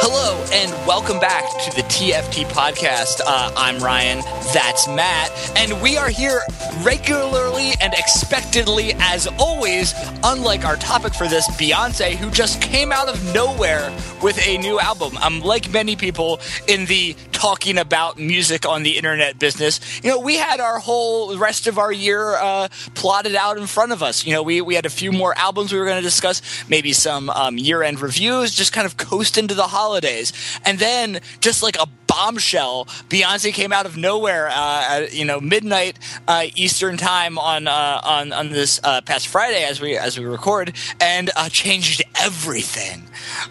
[0.00, 3.20] Hello and welcome back to the TFT podcast.
[3.26, 4.20] Uh, I'm Ryan,
[4.54, 6.40] that's Matt, and we are here
[6.84, 13.08] regularly and expectedly as always, unlike our topic for this, Beyonce, who just came out
[13.08, 13.90] of nowhere
[14.22, 15.16] with a new album.
[15.18, 20.18] Um, like many people in the talking about music on the internet business, you know,
[20.18, 24.26] we had our whole rest of our year uh, plotted out in front of us.
[24.26, 26.92] You know, we, we had a few more albums we were going to discuss, maybe
[26.92, 30.32] some um, year end reviews, just kind of coast into the holidays.
[30.64, 35.38] And then, just like a bombshell, Beyonce came out of nowhere, uh, at, you know,
[35.38, 40.18] midnight uh, Eastern time on uh, on on this uh, past Friday as we as
[40.18, 43.02] we record, and uh, changed everything.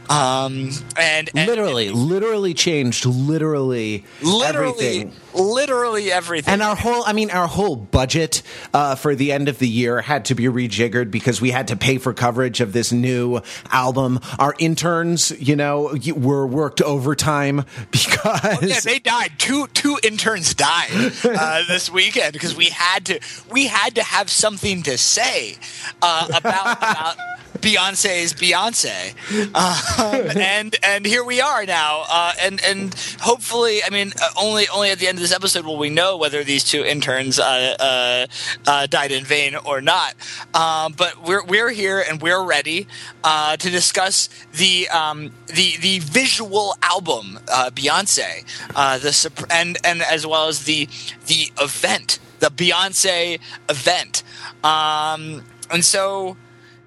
[0.10, 5.14] Um, and, and literally, literally changed literally, literally, everything.
[5.36, 6.54] Literally everything.
[6.54, 8.42] And our whole, I mean, our whole budget
[8.74, 11.76] uh, for the end of the year had to be rejiggered because we had to
[11.76, 14.20] pay for coverage of this new album.
[14.40, 19.34] Our interns, you know, were worked overtime because Oh, yeah, they died.
[19.38, 20.90] Two two interns died
[21.24, 23.20] uh, this weekend because we had to
[23.52, 25.58] we had to have something to say
[26.02, 27.18] uh, about about
[27.60, 29.14] Beyonce's Beyonce,
[29.56, 34.68] um, and and here we are now, uh, and and hopefully, I mean, uh, only
[34.68, 37.76] only at the end of this episode will we know whether these two interns uh,
[37.80, 38.28] uh,
[38.68, 40.16] uh, died in vain or not.
[40.54, 42.88] Um, but we're we're here and we're ready
[43.24, 48.44] uh, to discuss the um, the the visual album uh, Beyonce,
[48.76, 50.88] uh, the and and as well as the
[51.28, 53.40] the event, the Beyonce
[53.70, 54.24] event,
[54.64, 56.38] um, and so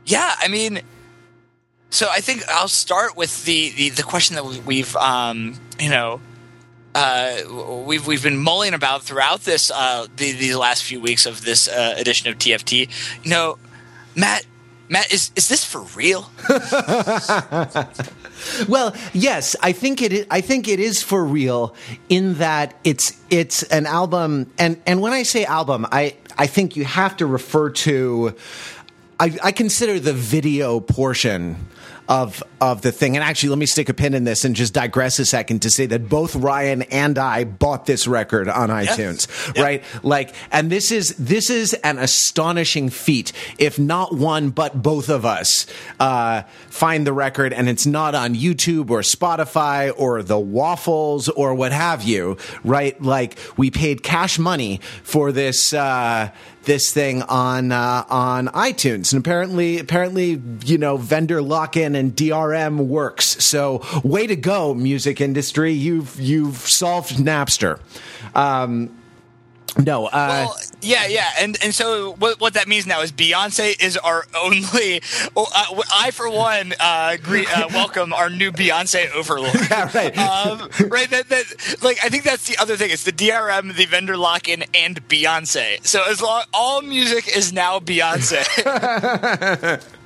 [0.09, 0.81] yeah, I mean,
[1.91, 6.21] so I think I'll start with the the, the question that we've um, you know.
[6.95, 11.45] Uh, we've we've been mulling about throughout this uh, the, the last few weeks of
[11.45, 12.89] this uh, edition of TFT.
[13.23, 13.59] You know,
[14.17, 14.45] Matt,
[14.89, 16.31] Matt, is is this for real?
[18.69, 20.13] well, yes, I think it.
[20.13, 21.75] Is, I think it is for real
[22.09, 26.75] in that it's it's an album, and and when I say album, I I think
[26.75, 28.35] you have to refer to.
[29.21, 31.57] I, I consider the video portion
[32.09, 33.17] of of the thing.
[33.17, 35.71] And actually, let me stick a pin in this and just digress a second to
[35.71, 39.63] say that both Ryan and I bought this record on iTunes, yeah.
[39.63, 39.85] right?
[40.03, 43.33] Like, and this is this is an astonishing feat.
[43.59, 45.67] If not one, but both of us
[46.01, 51.55] uh, find the record, and it's not on YouTube or Spotify or the Waffles or
[51.55, 53.01] what have you, right?
[53.03, 55.75] Like, we paid cash money for this.
[55.75, 56.31] Uh,
[56.69, 62.15] this thing on uh, on iTunes, and apparently, apparently, you know, vendor lock in and
[62.15, 63.45] DRM works.
[63.45, 65.73] So, way to go, music industry!
[65.73, 67.81] You've you've solved Napster.
[68.37, 68.98] Um,
[69.77, 73.81] no, uh, well, yeah, yeah, and and so what, what that means now is Beyonce
[73.83, 75.03] is our only.
[75.35, 79.55] Well, uh, I for one uh, greet, uh, welcome our new Beyonce overlord.
[79.69, 80.17] Yeah, right.
[80.17, 81.11] Um, right.
[81.11, 82.91] That, that like I think that's the other thing.
[82.91, 85.85] It's the DRM, the vendor lock in, and Beyonce.
[85.87, 88.45] So as long all music is now Beyonce.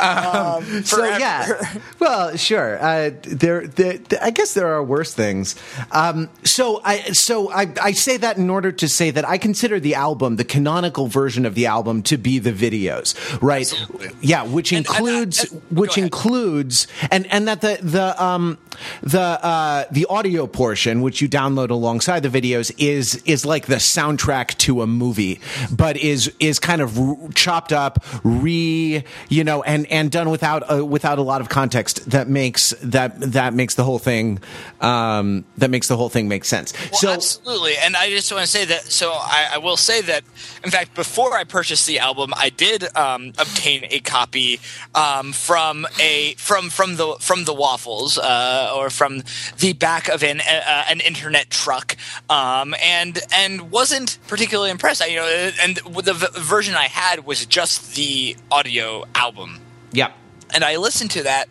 [0.00, 2.78] Um, so yeah, well, sure.
[2.82, 5.56] Uh, there, there, I guess there are worse things.
[5.92, 9.80] Um, so I, so I, I say that in order to say that I consider
[9.80, 13.60] the album, the canonical version of the album, to be the videos, right?
[13.70, 14.10] Absolutely.
[14.20, 18.58] Yeah, which And- and, uh, includes, which includes, and and that the the um
[19.02, 23.76] the uh the audio portion, which you download alongside the videos, is is like the
[23.76, 25.40] soundtrack to a movie,
[25.70, 30.70] but is is kind of r- chopped up, re you know, and and done without
[30.70, 34.40] uh, without a lot of context that makes that that makes the whole thing
[34.80, 36.74] um that makes the whole thing make sense.
[36.90, 38.82] Well, so absolutely, and I just want to say that.
[38.82, 40.24] So I, I will say that,
[40.64, 44.60] in fact, before I purchased the album, I did um, obtain a copy
[44.96, 49.22] um, from a from from the from the waffles uh, or from
[49.58, 51.96] the back of an uh, an internet truck,
[52.28, 55.02] um, and and wasn't particularly impressed.
[55.02, 59.60] I, you know, and the v- version I had was just the audio album
[59.92, 60.12] yeah.
[60.54, 61.48] and I listened to that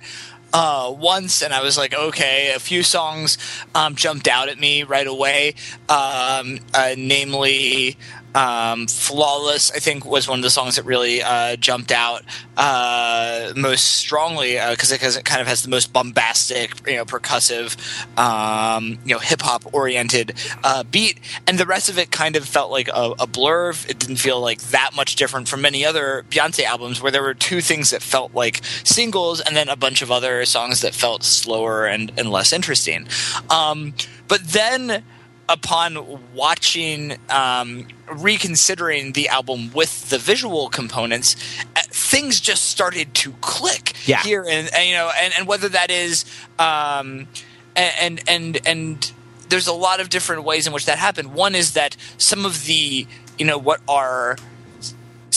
[0.53, 2.53] uh, once, and I was like, okay.
[2.55, 3.37] A few songs
[3.75, 5.55] um, jumped out at me right away,
[5.87, 7.97] um, uh, namely.
[8.35, 12.23] Um, Flawless, I think, was one of the songs that really uh, jumped out
[12.57, 17.05] uh, most strongly because it, 'cause it kind of has the most bombastic, you know,
[17.05, 17.75] percussive,
[18.19, 20.33] um, you know, hip hop oriented
[20.63, 23.71] uh, beat, and the rest of it kind of felt like a, a blur.
[23.87, 27.33] It didn't feel like that much different from many other Beyonce albums, where there were
[27.33, 31.23] two things that felt like singles, and then a bunch of other songs that felt
[31.23, 33.07] slower and, and less interesting.
[33.49, 33.93] Um,
[34.27, 35.03] but then
[35.49, 41.35] upon watching, um, reconsidering the album with the visual components,
[41.75, 44.21] uh, things just started to click Yeah.
[44.21, 46.23] here, and, and you know, and, and whether that is,
[46.59, 47.27] um,
[47.75, 49.11] and and and
[49.49, 51.33] there's a lot of different ways in which that happened.
[51.33, 53.07] One is that some of the,
[53.39, 54.37] you know, what are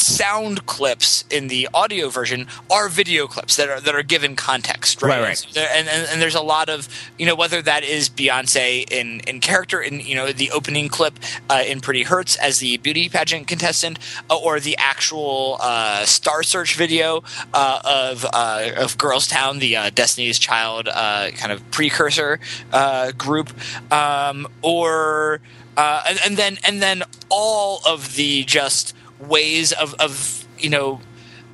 [0.02, 5.02] sound clips in the audio version are video clips that are that are given context,
[5.02, 5.20] right?
[5.20, 5.38] Right, right.
[5.38, 6.88] So And, and and there's a lot of
[7.19, 11.19] you know whether that is Beyonce in in character in you know the opening clip
[11.49, 16.43] uh, in Pretty Hurts as the beauty pageant contestant, uh, or the actual uh, Star
[16.43, 17.22] Search video
[17.54, 22.40] uh, of uh, of Girls Tyme, the uh, Destiny's Child uh, kind of precursor
[22.72, 23.50] uh, group,
[23.93, 25.40] um, or
[25.76, 28.94] uh, and, and then and then all of the just
[29.29, 31.01] ways of, of you know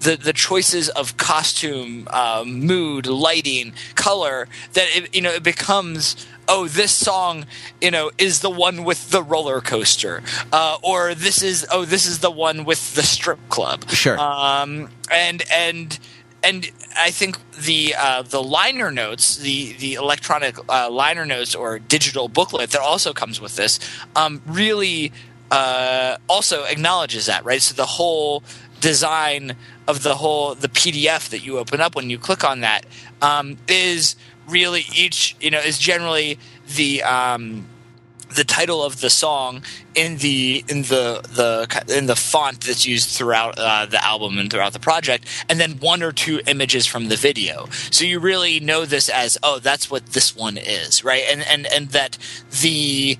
[0.00, 6.26] the the choices of costume, um, mood, lighting, color that it, you know it becomes.
[6.50, 7.44] Oh, this song,
[7.78, 12.06] you know, is the one with the roller coaster, uh, or this is oh, this
[12.06, 13.86] is the one with the strip club.
[13.90, 14.18] Sure.
[14.18, 15.98] Um, and and
[16.42, 21.78] and I think the uh, the liner notes, the the electronic uh, liner notes or
[21.78, 23.78] digital booklet that also comes with this,
[24.16, 25.12] um, really
[25.50, 27.62] uh, also acknowledges that, right?
[27.62, 28.42] So the whole
[28.80, 29.56] design
[29.86, 32.86] of the whole the PDF that you open up when you click on that
[33.22, 34.14] um, is
[34.48, 36.38] really each you know is generally
[36.76, 37.66] the um,
[38.34, 39.62] the title of the song
[39.94, 44.50] in the in the the in the font that's used throughout uh, the album and
[44.50, 47.66] throughout the project, and then one or two images from the video.
[47.90, 51.24] So you really know this as oh, that's what this one is, right?
[51.28, 52.18] And and and that
[52.60, 53.18] the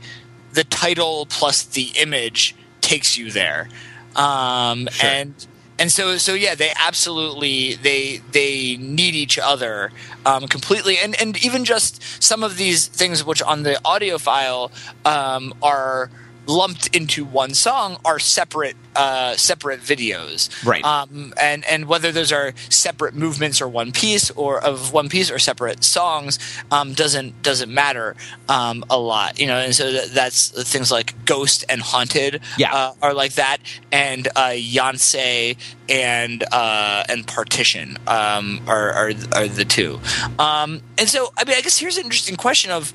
[0.53, 3.69] the title plus the image takes you there,
[4.17, 5.11] um, Sure.
[5.11, 5.47] and
[5.79, 9.93] and so so yeah they absolutely they they need each other
[10.27, 14.73] um, completely and and even just some of these things which on the audio file
[15.05, 16.11] um, are
[16.49, 20.83] lumped into one song are separate uh, separate videos Right.
[20.85, 25.31] um, and and whether those are separate movements or one piece or of one piece
[25.31, 26.39] or separate songs
[26.73, 28.17] um, doesn't doesn't matter
[28.49, 32.75] um, a lot you know and so that, that's things like ghost and haunted Yeah.
[32.75, 33.59] uh, are like that,
[33.93, 35.57] and uh, Yoncé
[35.89, 40.01] and uh, and Partition um, are, are are the two.
[40.39, 42.93] Um, and so, I mean, I guess here's an interesting question of.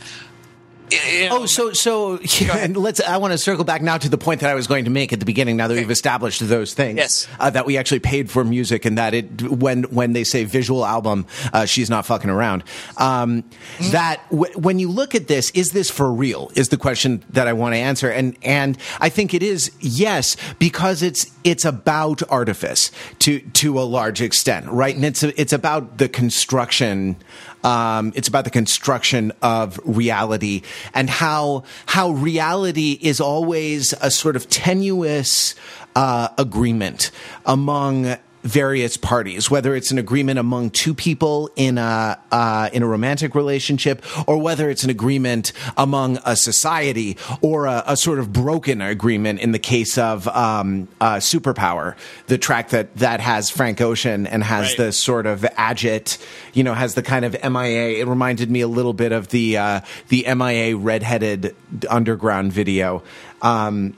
[0.93, 2.19] You know, Oh, so so
[2.53, 2.99] and let's.
[3.01, 5.11] I want to circle back now to the point that I was going to make
[5.13, 5.57] at the beginning.
[5.57, 7.27] Now that we've established those things, Yes.
[7.39, 10.85] uh, that we actually paid for music, and that it when when they say visual
[10.85, 12.63] album, uh, she's not fucking around.
[12.97, 13.43] Um,
[13.91, 16.51] That w- when you look at this, is this for real?
[16.55, 20.35] Is the question that I want to answer, and and I think it is yes
[20.59, 24.95] because it's it's about artifice to to a large extent, right?
[24.95, 27.15] And it's it's about the construction
[27.63, 30.61] um, it's about the construction of reality
[30.93, 35.55] and how how reality is always a sort of tenuous
[35.95, 37.11] uh, agreement
[37.45, 42.87] among various parties, whether it's an agreement among two people in a uh, in a
[42.87, 48.33] romantic relationship, or whether it's an agreement among a society, or a, a sort of
[48.33, 51.95] broken agreement in the case of um, uh, Superpower,
[52.27, 54.77] the track that that has Frank Ocean and has Right.
[54.77, 56.17] the sort of agit,
[56.53, 57.99] you know, has the kind of MIA.
[58.01, 61.55] It reminded me a little bit of the uh, the MIA redheaded
[61.89, 63.03] underground video
[63.41, 63.95] um,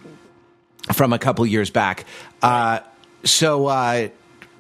[0.94, 2.06] from a couple years back.
[2.44, 2.80] Uh,
[3.24, 4.12] so.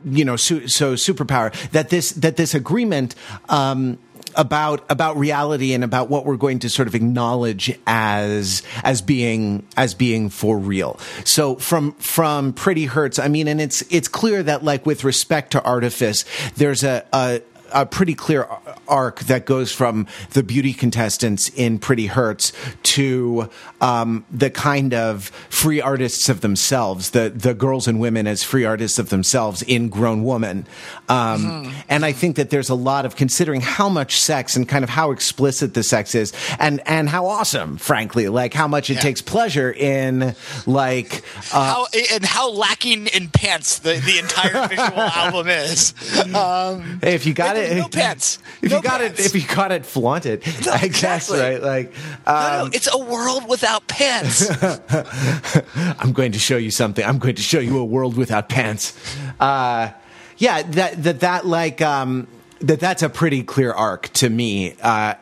[0.08, 3.16] You know, so, so superpower that this that this agreement
[3.50, 3.98] um,
[4.36, 9.66] about about reality and about what we're going to sort of acknowledge as as being
[9.76, 11.00] as being for real.
[11.24, 15.52] So from from Pretty Hurts, I mean, and it's it's clear that like with respect
[15.54, 16.24] to artifice,
[16.56, 17.04] there's a.
[17.12, 17.42] a
[17.72, 18.48] a pretty clear
[18.88, 22.52] arc that goes from the beauty contestants in Pretty Hurts
[22.84, 23.50] to
[23.82, 28.66] um, the kind of free artists of themselves, the the girls and women as free
[28.66, 30.66] artists of themselves in Grown Woman.
[31.10, 34.84] Um, And I think that there's a lot of considering how much sex and kind
[34.84, 38.96] of how explicit the sex is, and and how awesome, frankly, like how much it
[38.96, 39.02] Yeah.
[39.02, 41.24] takes pleasure in like
[41.54, 45.94] uh, how and how lacking in pants the, the entire visual album is.
[46.34, 48.40] Um, Hey, if you got it, no pants.
[48.62, 50.68] If you got it, if you got it, flaunted, it.
[50.68, 51.40] I guess exactly.
[51.40, 51.62] right.
[51.62, 51.94] Like,
[52.28, 54.50] um, no, it's a world without pants.
[56.00, 57.04] I'm going to show you something.
[57.04, 58.98] I'm going to show you a world without pants.
[59.40, 59.92] Uh,
[60.38, 62.28] yeah, that that that like um,
[62.60, 64.76] that that's a pretty clear arc to me.
[64.82, 65.16] Uh,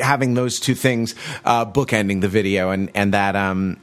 [0.00, 3.36] having those two things uh, bookending the video, and and that.
[3.36, 3.78] Um,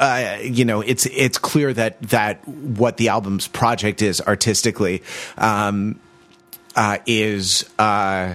[0.00, 5.02] uh, you know, it's it's clear that that what the album's project is artistically
[5.38, 5.98] um,
[6.76, 8.34] Uh, is uh,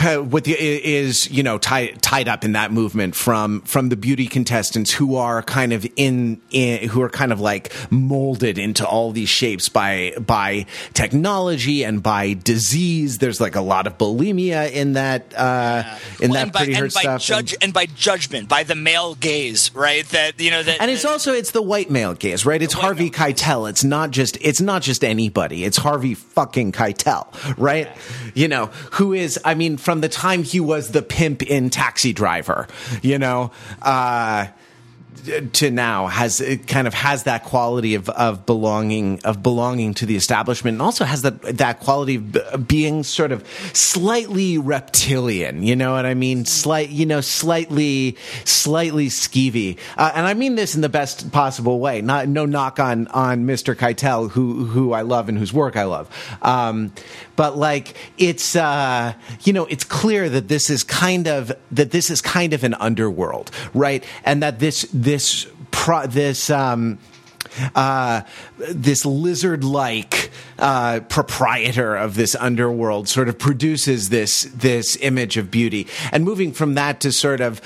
[0.30, 4.26] what the, is you know tied tied up in that movement from from the beauty
[4.26, 9.12] contestants who are kind of in, in who are kind of like molded into all
[9.12, 10.64] these shapes by by
[10.94, 13.18] technology and by disease.
[13.18, 15.98] There's like a lot of bulimia in that uh, yeah.
[16.20, 19.14] in well, that by, pretty hurt stuff, judge, and, and by judgment, by the male
[19.16, 20.06] gaze, right?
[20.06, 22.62] That you know that, and it's also it's the white male gaze, right?
[22.62, 23.68] It's Harvey Keitel.
[23.68, 25.64] It's not just it's not just anybody.
[25.64, 27.26] It's Harvey fucking Keitel,
[27.58, 27.86] right?
[27.86, 28.30] Yeah.
[28.34, 29.38] You know who is?
[29.44, 32.68] I mean, from the time he was the pimp in Taxi Driver,
[33.02, 33.50] you know.
[33.82, 34.46] Uh,
[35.52, 40.06] to now has it kind of has that quality of, of belonging of belonging to
[40.06, 42.16] the establishment and also has that that quality
[42.52, 46.44] of being sort of slightly reptilian you know what i mean?
[46.44, 49.78] Slight you know slightly slightly skeevy.
[49.96, 53.46] Uh, and i mean this in the best possible way not no knock on on
[53.46, 56.08] mr keitel who who i love and whose work i love.
[56.42, 56.92] Um,
[57.36, 62.10] but like it's uh, you know it's clear that this is kind of that this
[62.10, 64.04] is kind of an underworld right?
[64.24, 65.09] And that this this
[65.70, 66.98] pro- this um,
[67.74, 68.22] uh,
[68.58, 75.50] this lizard like uh, proprietor of this underworld sort of produces this this image of
[75.50, 75.86] beauty.
[76.12, 77.60] And moving from that to sort of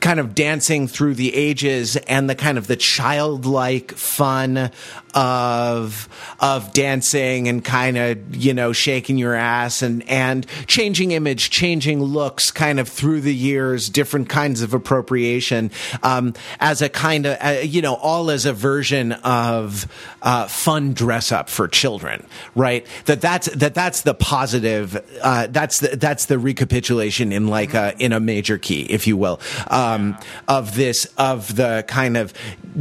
[0.00, 4.70] kind of dancing through the ages and the kind of the childlike fun
[5.14, 6.08] of
[6.40, 12.02] of dancing and kind of you know shaking your ass and and changing image, changing
[12.02, 15.70] looks, kind of through the years, different kinds of appropriation
[16.02, 19.86] um, as a kind of uh, you know all as a version of
[20.22, 22.86] uh, fun dress up for children, right?
[23.06, 25.04] That that's that that's the positive.
[25.22, 29.16] Uh, that's the, that's the recapitulation in like a in a major key, if you
[29.16, 30.16] will, um,
[30.46, 32.32] of this of the kind of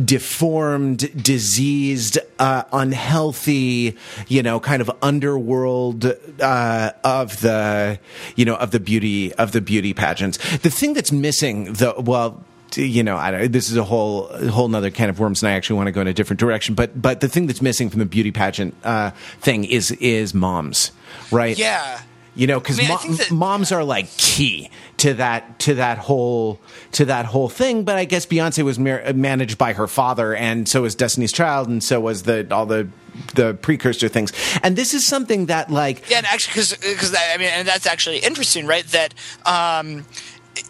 [0.04, 3.98] deformed, diseased, uh, unhealthy,
[4.28, 6.06] you know, kind of underworld
[6.42, 8.00] uh, of the,
[8.36, 10.38] you know, of the beauty of the beauty pageants.
[10.58, 12.44] The thing that's missing, the well,
[12.76, 15.54] you know, I, this is a whole a whole another can of worms, and I
[15.54, 16.76] actually want to go in a different direction.
[16.76, 20.92] But but the thing that's missing from the beauty pageant uh, thing is is moms,
[21.32, 21.58] right?
[21.58, 22.02] Yeah.
[22.36, 26.60] You know, because I mean, mo- moms are like key to that to that whole
[26.92, 27.84] to that whole thing.
[27.84, 31.68] But I guess Beyonce was mar- managed by her father, and so was Destiny's Child,
[31.68, 32.90] and so was the all the
[33.34, 34.32] the precursor things.
[34.62, 37.88] And this is something that like yeah, and actually because because I mean, and that's
[37.88, 38.86] actually interesting, right?
[38.86, 39.16] That
[39.48, 40.06] um,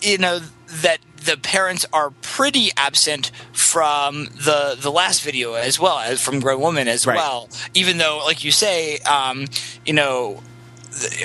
[0.02, 0.40] you know
[0.84, 6.40] that the parents are pretty absent from the the last video as well as from
[6.40, 7.18] Grown Woman as right.
[7.18, 7.50] well.
[7.74, 9.46] Even though, like you say, um,
[9.86, 10.42] you know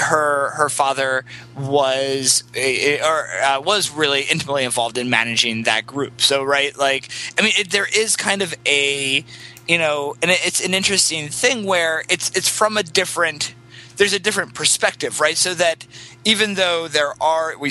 [0.01, 1.25] her her father
[1.57, 6.21] was or uh, was really intimately involved in managing that group.
[6.21, 9.25] So right, like I mean, it, there is kind of a
[9.69, 13.55] you know, and it's an interesting thing where it's it's from a different
[13.97, 15.37] there's a different perspective, right?
[15.37, 15.87] So that
[16.25, 17.71] even though there are we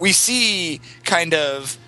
[0.00, 1.78] we see kind of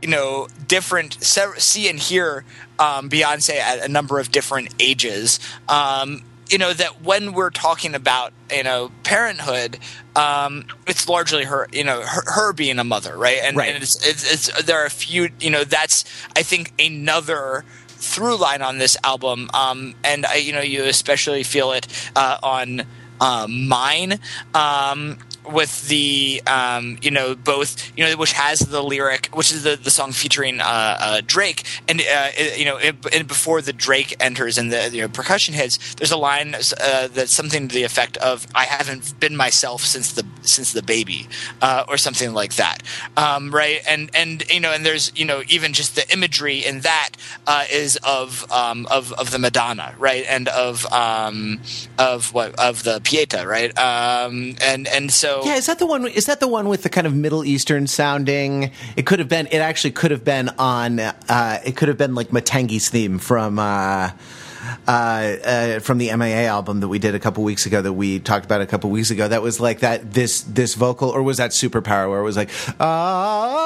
[0.00, 2.44] you know different see and hear
[2.78, 5.40] um, Beyonce at a number of different ages.
[5.68, 9.78] Um, you know that when we're talking about you know parenthood
[10.14, 13.74] um, it's largely her you know her, her being a mother right and, right.
[13.74, 16.04] and it's, it's, it's, there are a few you know that's
[16.36, 21.42] i think another through line on this album um, and I, you know you especially
[21.42, 22.82] feel it uh, on
[23.20, 24.18] uh, mine
[24.52, 29.62] um, with the um, you know both you know which has the lyric which is
[29.64, 31.64] the, the song featuring uh, uh, Drake.
[31.88, 35.08] And uh, it, you know it, it, before the Drake enters and the you know,
[35.08, 39.36] percussion hits there's a line uh, that's something to the effect of I haven't been
[39.36, 41.28] myself since the since the baby
[41.60, 42.82] uh, or something like that.
[43.16, 43.80] Um, right?
[43.86, 47.10] And and you know and there's you know even just the imagery in that
[47.46, 50.24] uh, is of um, of of the Madonna right?
[50.28, 51.60] And of um,
[51.98, 53.76] of what of the Pieta right?
[53.78, 56.06] Um, and and so yeah, is that the one?
[56.06, 58.70] Is that the one with the kind of Middle Eastern sounding?
[58.96, 59.46] It could have been.
[59.46, 61.00] It actually could have been on.
[61.00, 63.58] Uh, it could have been like Matangi's theme from.
[63.58, 64.10] Uh,
[64.86, 68.20] uh, uh, from the MIA album that we did a couple weeks ago that we
[68.20, 69.26] talked about a couple weeks ago.
[69.26, 72.50] That was like that this this vocal, or was that Superpower, where it was like
[72.78, 73.62] ah.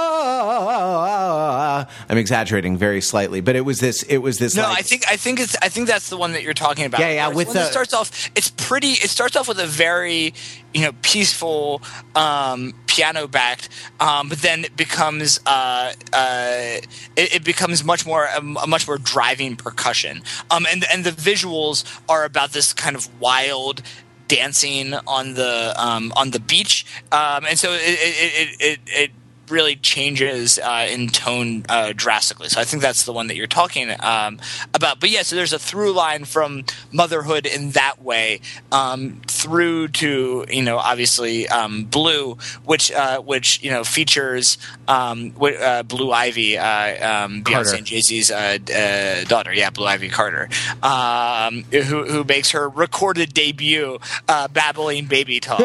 [2.09, 4.03] I'm exaggerating very slightly, but it was this.
[4.05, 4.55] It was this.
[4.57, 6.87] No, like, I think I think it's I think that's the one that you're talking
[6.87, 7.01] about.
[7.01, 7.29] Yeah, yeah.
[7.29, 8.93] With the, it starts off, it's pretty.
[8.93, 10.35] It starts off with a very
[10.75, 11.81] you know peaceful
[12.17, 13.69] um, piano backed,
[14.01, 16.81] um, but then it becomes uh, uh,
[17.17, 21.13] it, it, becomes much more a, a, much more driving percussion, um, and and the
[21.13, 23.83] visuals are about this kind of wild
[24.27, 29.11] dancing on the um, on the beach, um, and so it, it, it
[29.51, 32.49] really changes uh, in tone uh, drastically.
[32.49, 34.39] So I think that's the one that you're talking um,
[34.75, 35.01] about.
[35.01, 38.41] But yeah, so there's a through line from motherhood in that way
[38.73, 45.33] um, through to you know obviously um, Blue, which uh, which you know features um,
[45.41, 49.53] uh, Blue Ivy, uh, um, Beyonce and Jay Z's uh, daughter.
[49.53, 50.49] Yeah, Blue Ivy Carter,
[50.83, 55.61] um, who who makes her recorded debut, babbling baby talk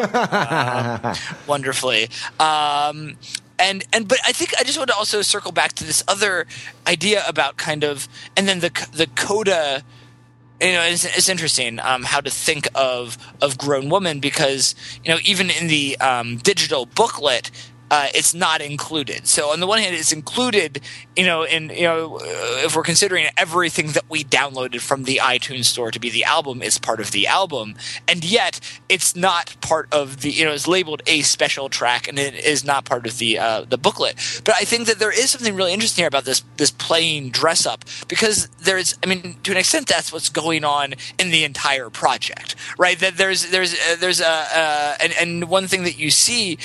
[1.46, 2.08] wonderfully.
[3.58, 6.46] And and but I think I just want to also circle back to this other
[6.86, 9.84] idea about kind of and then the the coda
[10.60, 15.12] you know it's, it's interesting um, how to think of of grown woman because you
[15.12, 17.50] know even in the um, digital booklet
[17.92, 19.26] uh, it's not included.
[19.26, 20.80] So on the one hand, it's included,
[21.14, 25.20] you know, in you know, uh, if we're considering everything that we downloaded from the
[25.22, 27.74] iTunes store to be the album is part of the album,
[28.08, 32.18] and yet it's not part of the, you know, it's labeled a special track and
[32.18, 34.16] it is not part of the uh, the booklet.
[34.42, 37.66] But I think that there is something really interesting here about this this playing dress
[37.66, 41.90] up because there's, I mean, to an extent, that's what's going on in the entire
[41.90, 42.98] project, right?
[42.98, 46.56] That there's there's uh, there's a uh, and and one thing that you see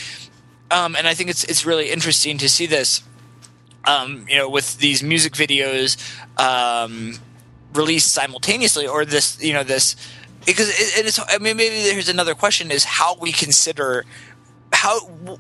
[0.72, 3.04] um, and I think it's it's really interesting to see this.
[3.86, 5.96] Um, you know, with these music videos
[6.38, 7.20] um,
[7.74, 9.96] released simultaneously, or this, you know, this
[10.46, 11.20] because it, it's.
[11.20, 14.06] I mean, maybe there's another question: is how we consider
[14.74, 15.00] how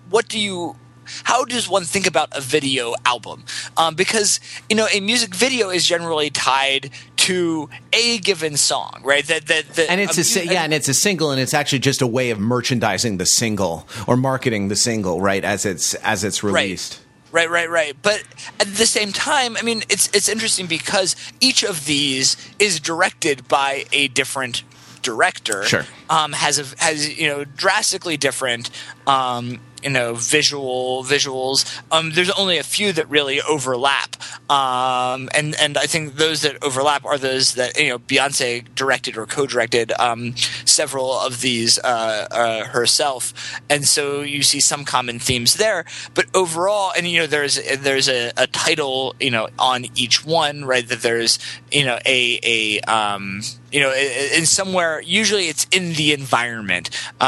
[0.10, 0.75] what do you
[1.24, 3.46] how does one think about a video album?
[3.75, 6.91] Um, because you know, a music video is generally tied
[7.27, 9.25] to a given song, right?
[9.27, 11.79] That that, that and it's a, a yeah, and it's a single, and it's actually
[11.79, 15.43] just a way of merchandising the single or marketing the single, right?
[15.43, 16.93] As it's as it's released.
[16.93, 17.03] Right.
[17.29, 17.96] Right, right, right.
[18.01, 18.24] But
[18.57, 23.50] at the same time, I mean, it's it's interesting because each of these is directed
[23.50, 24.63] by a different
[25.01, 25.63] director.
[25.63, 25.86] Sure.
[26.10, 28.69] Um, has a has you know drastically different
[29.05, 31.65] um, you know visual visuals.
[31.91, 34.15] Um, there's only a few that really overlap,
[34.50, 39.17] um, and and I think those that overlap are those that you know Beyonce directed
[39.17, 45.19] or co-directed um, several of these uh, uh, herself, and so you see some common
[45.19, 45.86] themes there.
[46.13, 50.65] But overall, and you know there's there's a, a title you know on each one,
[50.65, 50.88] right?
[50.88, 51.39] That there's
[51.72, 53.41] you know a a um,
[53.72, 57.24] you know in somewhere usually it's in the environment uh,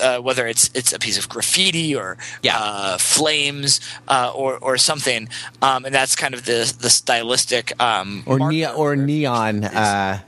[0.00, 2.58] uh, whether it's it's a piece of graffiti or yeah.
[2.58, 5.28] uh, flames uh, or or something
[5.62, 10.20] um, and that's kind of the the stylistic um, or neon or neon uh,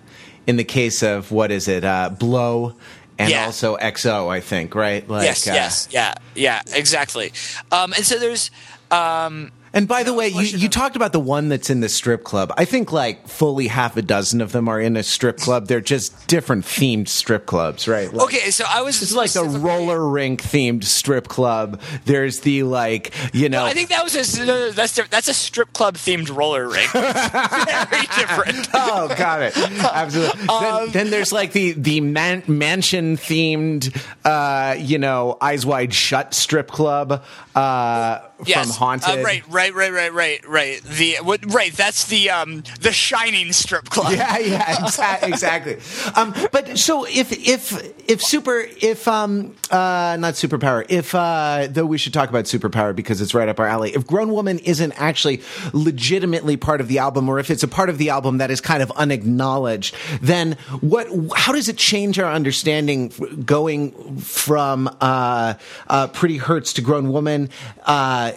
[0.47, 2.75] in the case of what is it uh, blow
[3.21, 3.45] and yeah.
[3.45, 5.07] also XO, I think, right?
[5.07, 7.33] Like, yes, yes, yeah, yeah, exactly.
[7.71, 8.51] Um, and so there's
[8.91, 12.24] um, and by the way, you, you talked about the one that's in the strip
[12.24, 12.52] club.
[12.56, 15.66] I think like fully half a dozen of them are in a strip club.
[15.66, 18.12] They're just different themed strip clubs, right?
[18.12, 21.80] Like, okay, so I was it's like the roller rink themed strip club.
[22.04, 23.61] There's the like you know.
[23.61, 26.90] No, I think that was a that's that's a strip club themed roller rink.
[26.92, 28.68] Very different.
[28.74, 29.56] oh, got it.
[29.56, 30.48] Absolutely.
[30.48, 35.94] Um, then, then, there's like the the man, mansion themed, uh, you know, eyes wide
[35.94, 38.66] shut strip club uh, yes.
[38.66, 39.20] from Haunted.
[39.20, 40.49] Uh, right, right, right, right, right, right.
[40.49, 40.83] Right.
[40.83, 41.73] The what, right.
[41.73, 44.12] That's the um, the Shining strip club.
[44.12, 45.79] Yeah, yeah, exa- exactly.
[46.14, 47.73] um, but so if if
[48.09, 52.94] if super if um uh not superpower if uh though we should talk about superpower
[52.94, 53.90] because it's right up our alley.
[53.94, 55.42] If Grown Woman isn't actually
[55.73, 58.61] legitimately part of the album, or if it's a part of the album that is
[58.61, 61.09] kind of unacknowledged, then what?
[61.37, 63.09] How does it change our understanding
[63.44, 65.55] going from uh,
[65.88, 67.51] uh Pretty Hurts to Grown Woman?
[67.85, 68.33] Uh,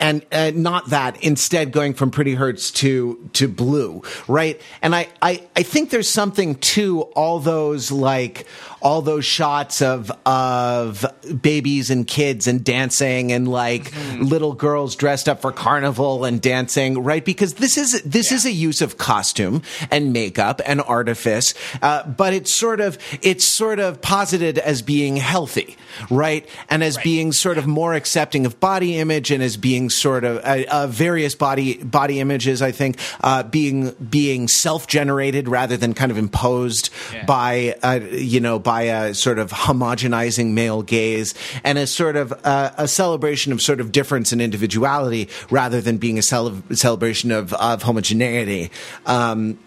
[0.00, 5.08] and uh, not that instead going from pretty hurts to to blue right and I,
[5.22, 8.46] I i think there's something to all those like
[8.80, 11.04] all those shots of of
[11.42, 14.22] babies and kids and dancing and like mm-hmm.
[14.22, 17.24] little girls dressed up for carnival and dancing, right?
[17.24, 18.36] Because this is this yeah.
[18.36, 23.46] is a use of costume and makeup and artifice, uh, but it's sort of it's
[23.46, 25.76] sort of posited as being healthy,
[26.10, 26.48] right?
[26.70, 27.04] And as right.
[27.04, 30.86] being sort of more accepting of body image and as being sort of uh, uh,
[30.86, 32.62] various body body images.
[32.62, 37.24] I think uh, being being self generated rather than kind of imposed yeah.
[37.24, 42.32] by uh, you know by a sort of homogenizing male gaze and a sort of
[42.44, 47.30] uh, a celebration of sort of difference and individuality rather than being a cele- celebration
[47.30, 48.70] of, of homogeneity.
[49.06, 49.58] Um,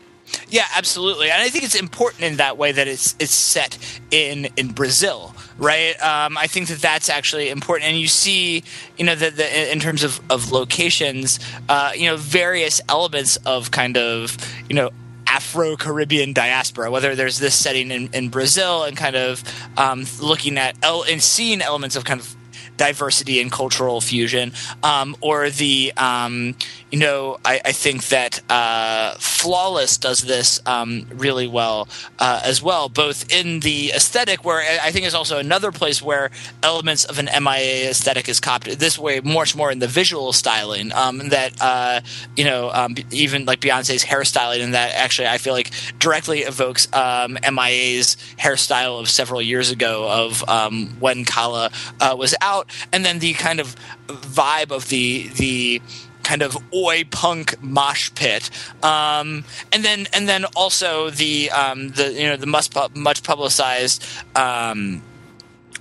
[0.50, 3.78] yeah, absolutely, and I think it's important in that way that it's it's set
[4.12, 6.00] in in Brazil, right?
[6.02, 8.64] Um, I think that that's actually important, and you see,
[8.98, 9.40] you know, that
[9.72, 14.38] in terms of of locations, uh, you know, various elements of kind of
[14.70, 14.92] you know
[15.28, 19.44] Afro Caribbean diaspora, whether there's this setting in, in Brazil and kind of
[19.78, 22.36] um, looking at el- and seeing elements of kind of
[22.82, 26.56] diversity and cultural fusion, um, or the um,
[26.90, 32.60] you know I, I think that uh, Flawless does this um, really well uh, as
[32.64, 36.32] well, both in the aesthetic, where I think is also another place where
[36.64, 38.80] elements of an MIA aesthetic is copied.
[38.80, 42.02] This way, much more in the visual styling um, that uh,
[42.36, 46.92] you know um, even like Beyonce's hairstyling, and that actually I feel like directly evokes
[46.94, 53.06] um, MIA's hairstyle of several years ago of um, when Kala uh, was out, and
[53.06, 53.76] then the kind of
[54.08, 55.82] vibe of the the
[56.24, 58.50] kind of oi punk mosh pit,
[58.84, 64.06] um, and then and then also the um, the you know the much much publicized.
[64.36, 65.04] Um,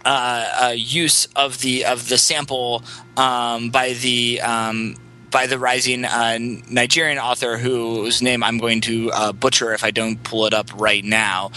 [0.02, 2.82] uh, uh, use of the of the sample
[3.18, 4.96] um, by the um,
[5.30, 9.90] by the rising uh, Nigerian author whose name I'm going to uh, butcher if I
[9.90, 11.50] don't pull it up right now.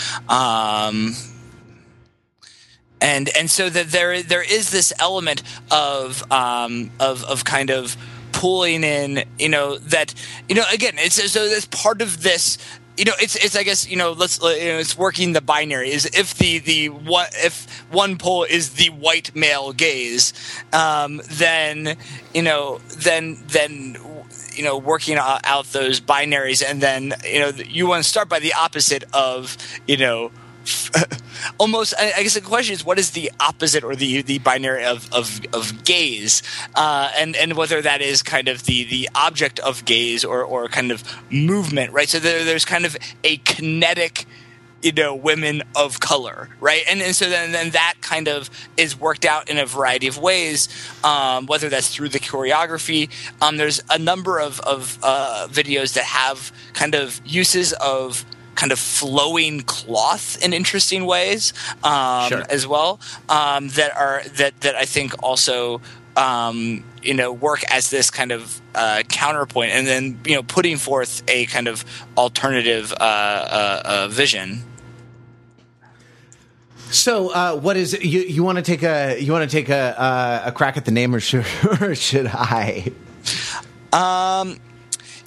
[3.04, 7.98] And and so that there there is this element of um, of of kind of
[8.32, 10.14] pulling in, you know, that
[10.50, 12.58] you know again, it's so that's part of this
[12.98, 15.90] you know it's it's i guess you know let's you know, it's working the binary
[15.92, 20.34] is if the the one if one pole is the white male gaze
[20.74, 21.98] um, then
[22.34, 23.98] you know then then
[24.54, 28.40] you know working out those binaries and then you know you want to start by
[28.40, 30.32] the opposite of you know
[31.60, 35.12] almost I guess the question is what is the opposite or the the binary of
[35.14, 36.42] of, of gaze?
[36.76, 40.68] Uh, and and whether that is kind of the the object of gaze or or
[40.68, 42.10] kind of movement right?
[42.10, 44.26] So there, there's kind of a kinetic
[44.82, 46.84] you know women of color right?
[46.90, 50.18] And, and so then, then that kind of is worked out in a variety of
[50.18, 50.70] ways
[51.04, 53.10] um, whether that's through the choreography.
[53.42, 58.72] Um, there's a number of, of uh, videos that have kind of uses of kind
[58.72, 62.44] of flowing cloth in interesting ways um, sure.
[62.50, 65.82] as well um, that are that that I think also
[66.16, 70.78] um, you know work as this kind of uh, counterpoint and then you know putting
[70.78, 71.84] forth a kind of
[72.18, 74.64] alternative uh, uh, uh vision.
[76.92, 78.22] So, uh, what is you?
[78.22, 80.92] You want to take a you want to take a uh, a crack at the
[80.92, 81.44] name, or should,
[81.82, 82.92] or should I?
[83.92, 84.60] Um,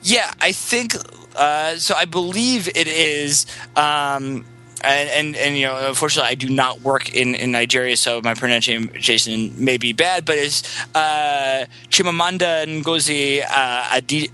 [0.03, 0.95] yeah, I think
[1.37, 3.46] uh, so I believe it is.
[3.77, 4.44] Um,
[4.83, 8.35] and, and, and you know, unfortunately, I do not work in, in Nigeria, so my
[8.35, 10.25] pronunciation may be bad.
[10.25, 10.62] But it's
[10.94, 14.31] uh, Chimamanda Ngozi uh, Adi,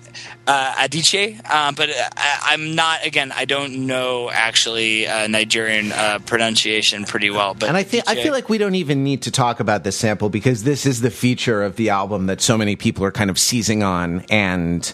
[0.46, 1.40] uh, Adichie.
[1.48, 3.04] Uh, but I, am not.
[3.04, 7.54] Again, I don't know actually uh, Nigerian uh, pronunciation pretty well.
[7.54, 9.96] But and I think I feel like we don't even need to talk about this
[9.96, 13.30] sample because this is the feature of the album that so many people are kind
[13.30, 14.92] of seizing on and.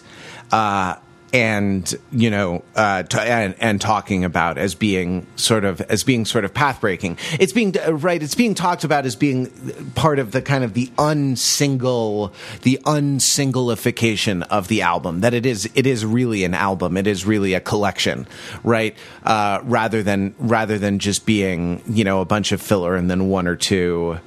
[1.31, 6.25] And you know uh, t- and, and, talking about as being sort of as being
[6.25, 9.47] sort of path breaking it's being uh, right it's being talked about as being
[9.95, 15.69] part of the kind of the unsingle the unsinglification of the album that it is
[15.75, 16.97] it is really an album.
[16.97, 18.27] It is really a collection
[18.63, 18.95] right?
[19.23, 23.29] Uh, rather than rather than just being you know a bunch of filler and then
[23.29, 24.19] one or two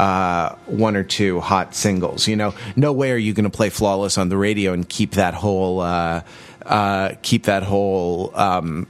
[0.00, 2.26] uh, one or two hot singles.
[2.26, 5.12] You know, no way are you going to play "Flawless" on the radio and keep
[5.12, 6.22] that whole uh,
[6.64, 8.32] uh, keep that whole.
[8.34, 8.86] Um,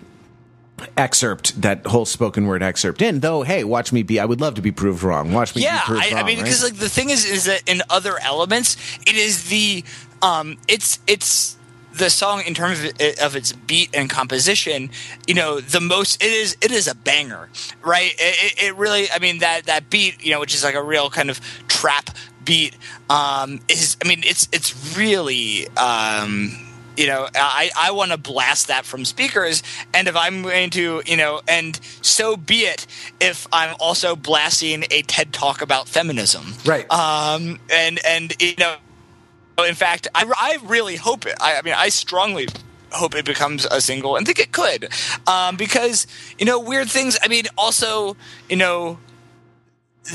[0.96, 4.54] excerpt that whole spoken word excerpt in though hey watch me be i would love
[4.54, 6.72] to be proved wrong watch me yeah, be proved I, wrong I mean because right?
[6.72, 9.84] like the thing is is that in other elements it is the
[10.22, 11.58] um it's it's
[11.92, 14.90] the song in terms of, it, of, its beat and composition
[15.26, 17.48] you know the most it is it is a banger
[17.82, 18.14] right?
[18.18, 21.10] It, it, really i mean that that beat you know which is like a real
[21.10, 22.10] kind of trap
[22.44, 22.76] beat
[23.08, 26.56] um is i mean it's it's really um
[26.96, 31.02] you know i i want to blast that from speakers and if i'm going to
[31.06, 32.86] you know and so be it
[33.20, 36.54] if i'm also blasting a ted talk about feminism.
[36.64, 36.90] Right.
[36.90, 38.76] Um and and you know
[39.64, 41.36] in fact, I, I really hope it.
[41.40, 42.48] I, I mean, I strongly
[42.92, 44.88] hope it becomes a single and think it could
[45.26, 48.16] um, because you know weird things i mean also
[48.48, 48.98] you know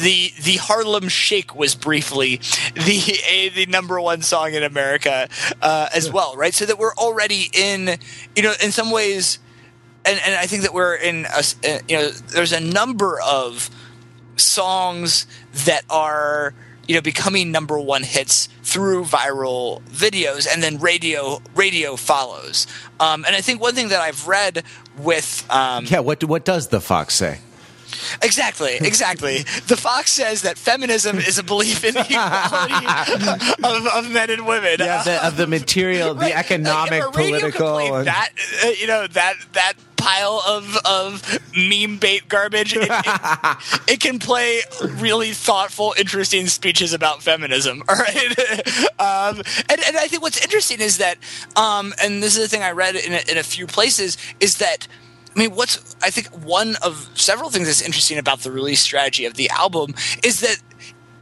[0.02, 2.38] the the Harlem Shake was briefly
[2.74, 5.30] the a, the number one song in America
[5.62, 6.54] uh, as well, right?
[6.54, 7.98] So that we're already in,
[8.36, 9.40] you know, in some ways,
[10.04, 13.70] and, and I think that we're in, a, uh, you know, there's a number of
[14.38, 15.28] songs
[15.66, 16.54] that are
[16.88, 22.68] you know becoming number one hits through viral videos and then radio radio follows
[23.00, 24.64] um, and i think one thing that i've read
[24.98, 27.40] with um, yeah what what does the fox say
[28.22, 29.38] Exactly, exactly.
[29.68, 32.86] the Fox says that feminism is a belief in the equality
[33.64, 34.78] of, of, men and women.
[34.80, 38.04] Yeah, the, of the material, the economic, like, political.
[38.04, 38.32] That
[38.64, 39.74] uh, you know that that
[40.06, 42.76] pile of of meme bait garbage.
[42.76, 47.84] It, it, it can play really thoughtful, interesting speeches about feminism.
[47.90, 48.38] All right,
[49.00, 51.18] um, and and I think what's interesting is that,
[51.56, 54.58] um, and this is the thing I read in a, in a few places is
[54.58, 54.88] that.
[55.28, 59.26] I mean, what's I think one of several things that's interesting about the release strategy
[59.26, 60.62] of the album is that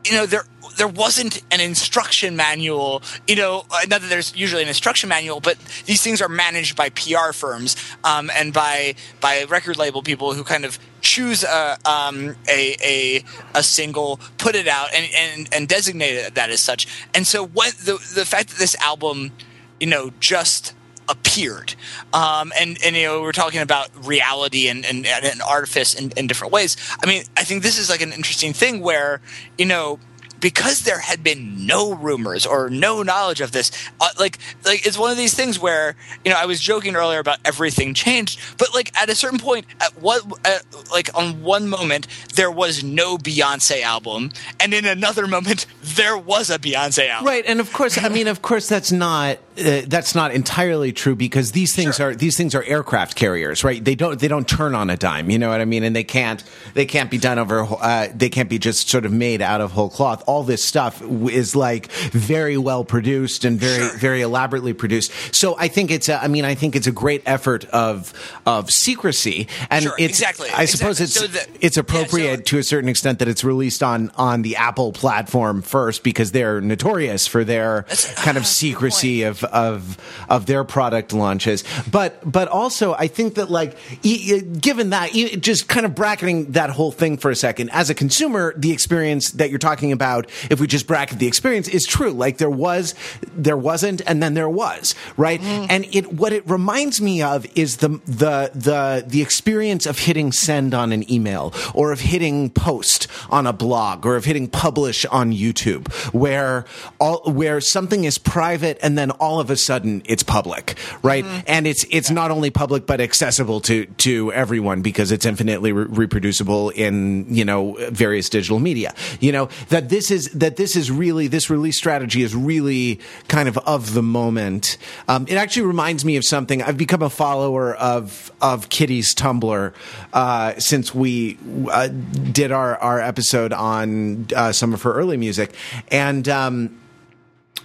[0.05, 0.45] you know there
[0.78, 3.02] there wasn't an instruction manual.
[3.28, 6.76] You know, uh, not that there's usually an instruction manual, but these things are managed
[6.76, 11.78] by PR firms um, and by by record label people who kind of choose a
[11.86, 13.23] um, a, a,
[13.54, 16.88] a single, put it out, and and and designate that as such.
[17.13, 19.32] And so, what the the fact that this album,
[19.80, 20.73] you know, just
[21.10, 21.76] appeared.
[22.13, 26.28] Um, and, and, you know, we're talking about reality and, and, and artifice in, in
[26.28, 26.78] different ways.
[27.04, 29.19] I mean, I think this is like an interesting thing where,
[29.58, 29.99] you know,
[30.43, 34.97] because there had been no rumors or no knowledge of this uh, like like it's
[34.97, 38.73] one of these things where you know i was joking earlier about everything changed but
[38.73, 43.17] like at a certain point at what at, like on one moment there was no
[43.17, 44.29] beyonce album
[44.60, 47.27] and in another moment there was a beyonce album.
[47.27, 51.15] Right and of course i mean of course that's not uh, that's not entirely true
[51.15, 52.10] because these things sure.
[52.10, 53.86] are these things are aircraft carriers right?
[53.86, 55.84] They don't they don't turn on a dime you know what i mean?
[55.84, 59.13] And they can't they can't be done over uh, they can't be just sort of
[59.13, 63.87] made out of whole cloth all this stuff is like very well produced and very
[63.87, 63.97] sure.
[63.97, 65.11] very elaborately produced.
[65.33, 68.13] So I think it's a, I mean I think it's a great effort of
[68.47, 70.49] of secrecy and sure, it's exactly.
[70.49, 71.27] I suppose exactly.
[71.27, 74.11] it's so the, it's appropriate yeah, so, to a certain extent that it's released on
[74.17, 77.83] on the Apple platform first because they're notorious for their
[78.15, 79.97] kind of secrecy of of
[80.29, 81.63] of their product launches.
[81.91, 86.91] But but also I think that like given that just kind of bracketing that whole
[86.91, 90.67] thing for a second as a consumer the experience that you're talking about if we
[90.67, 92.12] just bracket the experience is true.
[92.12, 92.95] Like there was,
[93.36, 95.41] there wasn't, and then there was, right?
[95.41, 95.67] Mm.
[95.69, 100.31] And it what it reminds me of is the the the the experience of hitting
[100.31, 105.05] send on an email or of hitting post on a blog or of hitting publish
[105.05, 106.65] on YouTube, where
[106.99, 111.23] all where something is private and then all of a sudden it's public, right?
[111.23, 111.43] Mm.
[111.47, 115.86] And it's it's not only public but accessible to to everyone because it's infinitely re-
[115.86, 118.93] reproducible in you know various digital media.
[119.19, 123.49] You know that this is that this is really this release strategy is really kind
[123.49, 124.78] of of the moment.
[125.10, 126.62] Um, it actually reminds me of something.
[126.62, 129.73] I've become a follower of of Kitty's Tumblr
[130.13, 131.38] uh, since we
[131.69, 135.54] uh, did our our episode on uh, some of her early music,
[135.89, 136.30] and.
[136.30, 136.80] Um,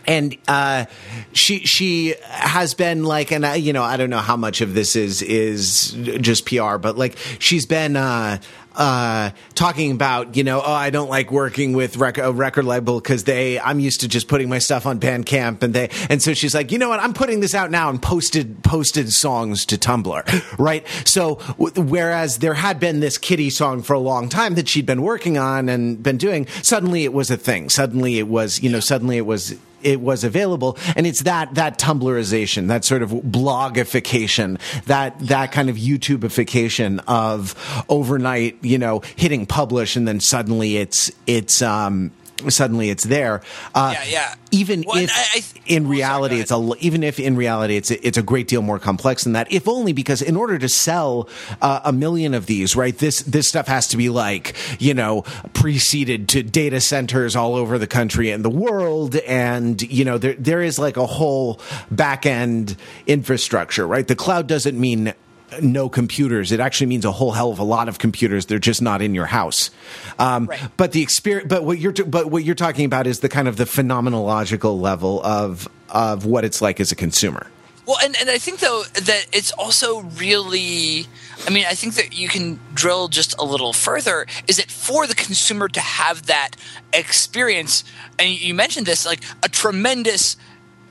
[0.06, 0.86] and uh,
[1.34, 4.72] she she has been like, and I, you know, I don't know how much of
[4.72, 8.38] this is is just PR, but like she's been uh,
[8.78, 13.00] uh, talking about, you know, oh, I don't like working with rec- a record label
[13.00, 16.32] because they, I'm used to just putting my stuff on Bandcamp, and they, and so
[16.32, 19.76] she's like, you know what, I'm putting this out now and posted posted songs to
[19.76, 20.86] Tumblr, right?
[21.04, 24.86] So w- whereas there had been this Kitty song for a long time that she'd
[24.86, 27.68] been working on and been doing, suddenly it was a thing.
[27.70, 30.78] Suddenly it was, you know, suddenly it was it was available.
[30.96, 37.54] And it's that that tumblrization that sort of blogification that that kind of youtubification of
[37.88, 42.10] overnight you know hitting publish and then suddenly it's it's um
[42.48, 43.42] suddenly it's there.
[43.74, 44.34] Uh, yeah, yeah.
[44.50, 47.76] Even well, if I, I, in oh, reality sorry, it's a even if in reality
[47.76, 49.50] it's it's a great deal more complex than that.
[49.52, 51.28] If only because in order to sell
[51.60, 52.96] uh, a million of these, right?
[52.96, 55.22] This this stuff has to be like you know
[55.52, 60.34] preceded to data centers all over the country and the world, and you know there
[60.34, 64.06] there is like a whole back end infrastructure, right?
[64.06, 65.12] The cloud doesn't mean
[65.60, 66.52] no computers.
[66.52, 68.46] It actually means a whole hell of a lot of computers.
[68.46, 69.70] They're just not in your house.
[70.18, 70.60] Um, right.
[70.76, 73.48] But the experience, but what you're, t- but what you're talking about is the kind
[73.48, 77.46] of the phenomenological level of of what it's like as a consumer.
[77.86, 81.06] Well, and, and I think though that it's also really,
[81.46, 84.26] I mean, I think that you can drill just a little further.
[84.46, 86.50] Is it for the consumer to have that
[86.92, 87.84] experience?
[88.18, 90.36] And you mentioned this, like a tremendous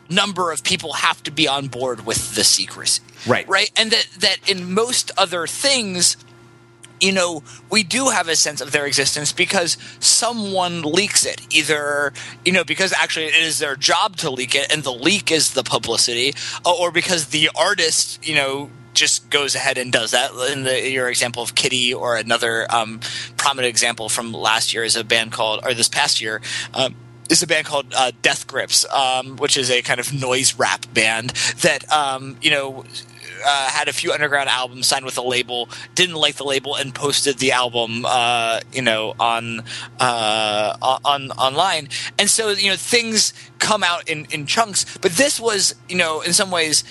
[0.10, 3.02] number of people have to be on board with the secrecy.
[3.28, 3.48] Right.
[3.48, 3.72] Right.
[3.76, 6.18] And that, that in most other things,
[7.00, 11.42] you know, we do have a sense of their existence because someone leaks it.
[11.56, 15.32] Either, you know, because actually it is their job to leak it and the leak
[15.32, 16.34] is the publicity,
[16.66, 20.32] or because the artist, you know, just goes ahead and does that.
[20.52, 23.00] In the, your example of Kitty, or another um,
[23.38, 26.42] prominent example from last year is a band called, or this past year,
[26.74, 26.96] um,
[27.30, 30.86] is a band called uh, Death Grips, um, which is a kind of noise rap
[30.94, 32.86] band that um, you know
[33.46, 36.94] uh, had a few underground albums, signed with a label, didn't like the label, and
[36.94, 39.64] posted the album, uh, you know, on
[40.00, 41.90] uh, on online.
[42.18, 44.98] And so you know things come out in in chunks.
[44.98, 46.84] But this was, you know, in some ways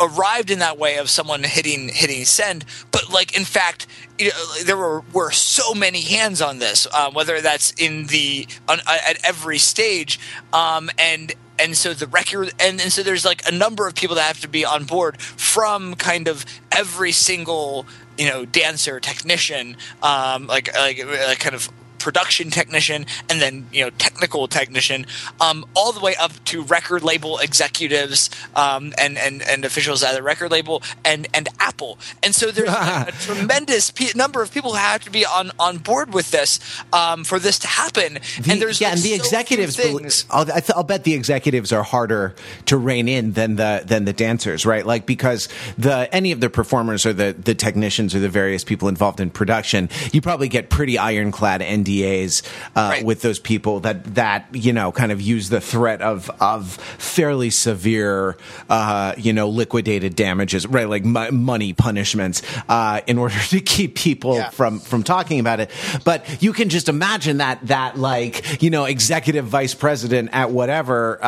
[0.00, 3.86] arrived in that way of someone hitting hitting send, but like in fact,
[4.18, 8.46] you know, there were were so many hands on this, uh, whether that's in the
[8.68, 10.18] on, at every stage,
[10.52, 14.16] um, and and so the record and, and so there's like a number of people
[14.16, 17.86] that have to be on board from kind of every single
[18.18, 21.68] you know dancer technician um, like like, like kind of
[22.04, 25.06] production technician and then you know technical technician,
[25.40, 30.14] um, all the way up to record label executives um, and, and and officials at
[30.14, 31.98] the record label and and Apple.
[32.22, 35.50] And so there's a, a tremendous p- number of people who have to be on
[35.58, 36.60] on board with this
[36.92, 38.18] um, for this to happen.
[38.42, 40.26] The, and there's yeah, like and the so executives.
[40.30, 42.34] I'll, I'll bet the executives are harder
[42.66, 44.84] to rein in than the than the dancers, right?
[44.84, 48.88] Like because the any of the performers or the the technicians or the various people
[48.88, 51.62] involved in production, you probably get pretty ironclad
[52.02, 52.42] NDAs
[52.76, 53.04] uh, Right.
[53.04, 57.50] with those people that that you know kind of use the threat of of fairly
[57.50, 58.36] severe
[58.68, 60.88] uh, you know liquidated damages, right?
[60.88, 64.50] Like mo- money punishments uh, in order to keep people Yeah.
[64.50, 65.70] from from talking about it.
[66.04, 71.18] But you can just imagine that that like you know executive vice president at whatever.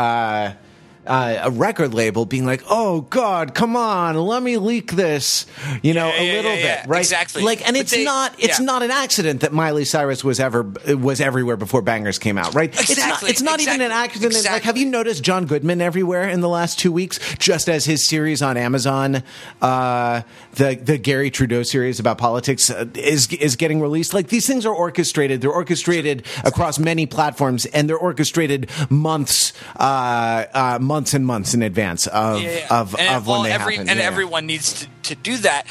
[1.07, 5.47] Uh, a record label being like, "Oh God, come on, let me leak this,"
[5.83, 6.99] you know, Yeah, a yeah, little yeah, bit, right?
[6.99, 7.42] exactly.
[7.42, 10.62] Like, and But it's they- not, it's not an accident that Miley Cyrus was ever
[10.99, 12.69] was everywhere before Bangerz came out, right?
[12.71, 14.53] It's not, Exactly, it's not even an exactly, accident.
[14.53, 17.19] Like, have you noticed John Goodman everywhere in the last two weeks?
[17.38, 19.23] Just as his series on Amazon,
[19.62, 20.23] uh,
[20.55, 24.12] the the Garry Trudeau series about politics uh, is is getting released.
[24.14, 25.40] Like these things are orchestrated.
[25.40, 31.63] They're orchestrated across many platforms, and they're orchestrated months, uh, uh, months and months in
[31.63, 32.81] advance of Yeah, yeah.
[32.81, 33.91] of, and of when they every, happen.
[33.91, 34.07] And yeah.
[34.07, 35.67] everyone needs to, to do that.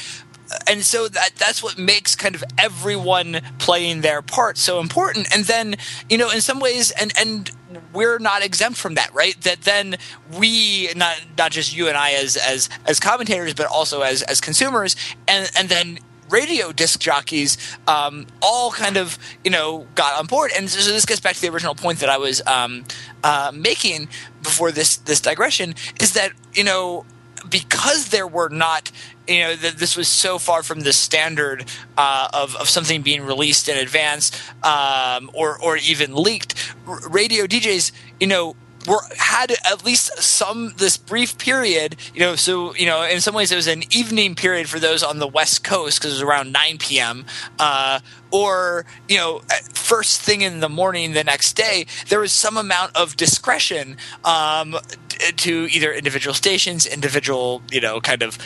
[0.68, 5.26] And so that that's what makes kind of everyone playing their part so important.
[5.34, 5.74] And then,
[6.08, 7.50] you know, in some ways, and and
[7.92, 9.34] we're not exempt from that, right?
[9.42, 9.96] That then
[10.38, 14.40] we not not just you and I as as as commentators, but also as as
[14.40, 14.94] consumers,
[15.26, 20.50] and and then radio disc jockeys um, all kind of you know got on board.
[20.56, 22.84] And so this gets back to the original point that i was um,
[23.24, 24.08] uh, making
[24.42, 27.04] before this this digression is that you know
[27.48, 28.90] because there were not
[29.28, 31.64] you know that this was so far from the standard
[31.96, 36.54] uh, of, of something being released in advance um, or or even leaked
[36.86, 42.36] r- radio djs you know were had at least some this brief period you know
[42.36, 45.26] so you know in some ways it was an evening period for those on the
[45.26, 47.24] west coast because it was around 9 p.m
[47.58, 49.40] uh, or you know
[49.74, 54.76] first thing in the morning the next day there was some amount of discretion um,
[55.36, 58.38] to either individual stations individual you know kind of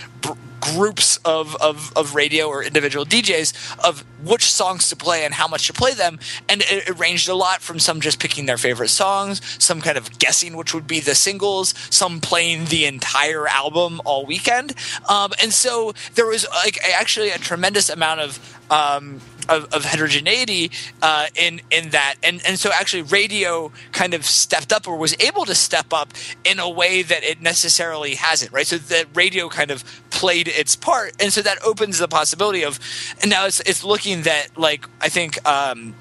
[0.60, 5.48] groups of, of, of radio or individual DJs of which songs to play and how
[5.48, 6.18] much to play them.
[6.48, 9.96] And it, it ranged a lot from some just picking their favorite songs, some kind
[9.96, 14.74] of guessing which would be the singles, some playing the entire album all weekend.
[15.08, 20.70] Um, and so there was like actually a tremendous amount of um, of, of heterogeneity
[21.02, 25.14] uh, in in that, and and so actually radio kind of stepped up or was
[25.20, 28.66] able to step up in a way that it necessarily hasn't, right?
[28.66, 32.78] So that radio kind of played its part, and so that opens the possibility of,
[33.20, 35.44] and now it's it's looking that like I think.
[35.46, 35.94] Um,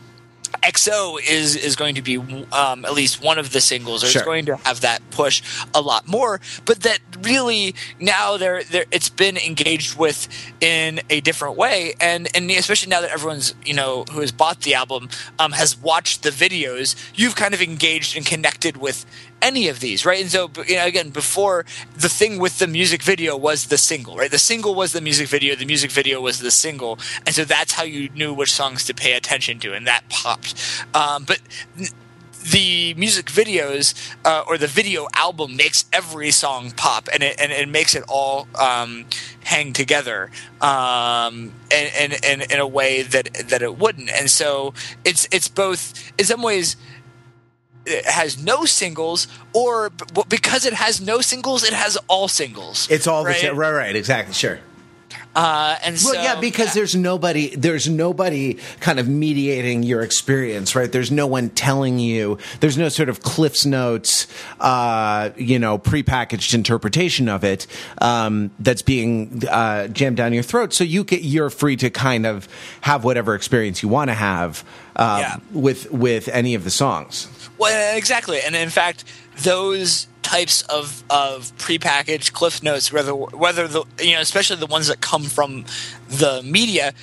[0.64, 2.18] XO is is going to be
[2.52, 4.22] um, at least one of the singles, or Sure.
[4.22, 5.44] it's going to have that push
[5.76, 6.42] a lot more.
[6.66, 10.28] But that really now they're, they're it's been engaged with
[10.62, 14.62] in a different way, and and especially now that everyone's you know who has bought
[14.62, 19.06] the album um, has watched the videos, you've kind of engaged and connected with
[19.42, 20.22] any of these, right?
[20.22, 24.18] And so, you know, again, before the thing with the music video was the single,
[24.18, 24.32] right?
[24.32, 27.74] The single was the music video, the music video was the single, and so that's
[27.74, 30.56] how you knew which songs to pay attention to, and that popped.
[30.94, 31.40] Um, but
[32.44, 33.94] the music videos
[34.26, 38.04] uh, or the video album makes every song pop, and it and it makes it
[38.08, 39.06] all um,
[39.44, 44.10] hang together um, in, in, in in a way that that it wouldn't.
[44.10, 44.74] And so
[45.04, 46.76] it's it's both in some ways
[47.86, 49.92] it has no singles, or
[50.28, 52.88] because it has no singles, it has all singles.
[52.90, 53.34] It's all right?
[53.34, 53.58] the same.
[53.58, 54.60] Right, right, exactly, sure.
[55.40, 60.76] Uh, and Well, so, yeah, because there's nobody, there's nobody kind of mediating your experience,
[60.76, 60.92] right?
[60.92, 62.38] There's no one telling you.
[62.60, 64.28] There's no sort of Cliff's Notes,
[64.60, 67.68] uh, you know, prepackaged interpretation of it
[68.02, 70.74] um, that's being uh, jammed down your throat.
[70.74, 72.50] So you get, you're free to kind of
[72.82, 74.66] have whatever experience you want to have
[74.98, 75.38] um, Yeah.
[75.54, 77.30] with with any of the songs.
[77.58, 79.06] Well, exactly, and in fact,
[79.44, 84.88] those types of of prepackaged cliff notes, whether whether the you know, especially the ones
[84.88, 85.66] that come from
[86.08, 86.94] the media.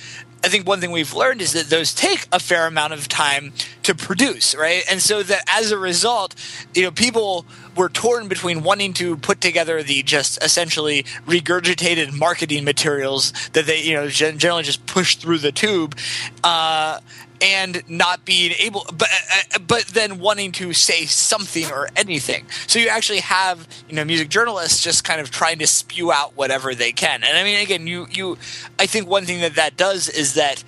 [0.43, 3.53] I think one thing we've learned is that those take a fair amount of time
[3.83, 4.83] to produce, right?
[4.89, 6.35] And so that as a result,
[6.75, 12.63] you know, people were torn between wanting to put together the just essentially regurgitated marketing
[12.63, 15.97] materials that they you know generally just push through the tube
[16.43, 16.99] uh,
[17.41, 22.79] and not being able but uh, but then wanting to say something or anything so
[22.79, 26.73] you actually have you know music journalists just kind of trying to spew out whatever
[26.73, 28.37] they can and i mean again you you
[28.79, 30.63] i think one thing that that does is that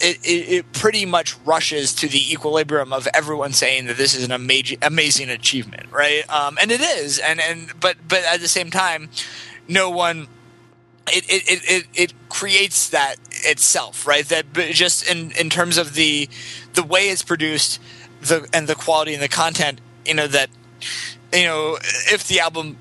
[0.00, 4.24] it, it, it, pretty much rushes to the equilibrium of everyone saying that this is
[4.24, 6.28] an amazing, amazing achievement, right?
[6.32, 9.10] Um, and it is, and and but but at the same time,
[9.68, 10.28] no one.
[11.08, 14.26] It, it, it, it creates that itself, right?
[14.26, 16.28] That just in, in terms of the
[16.74, 17.80] the way it's produced,
[18.20, 20.50] the and the quality and the content, you know that
[21.32, 22.76] you know if the album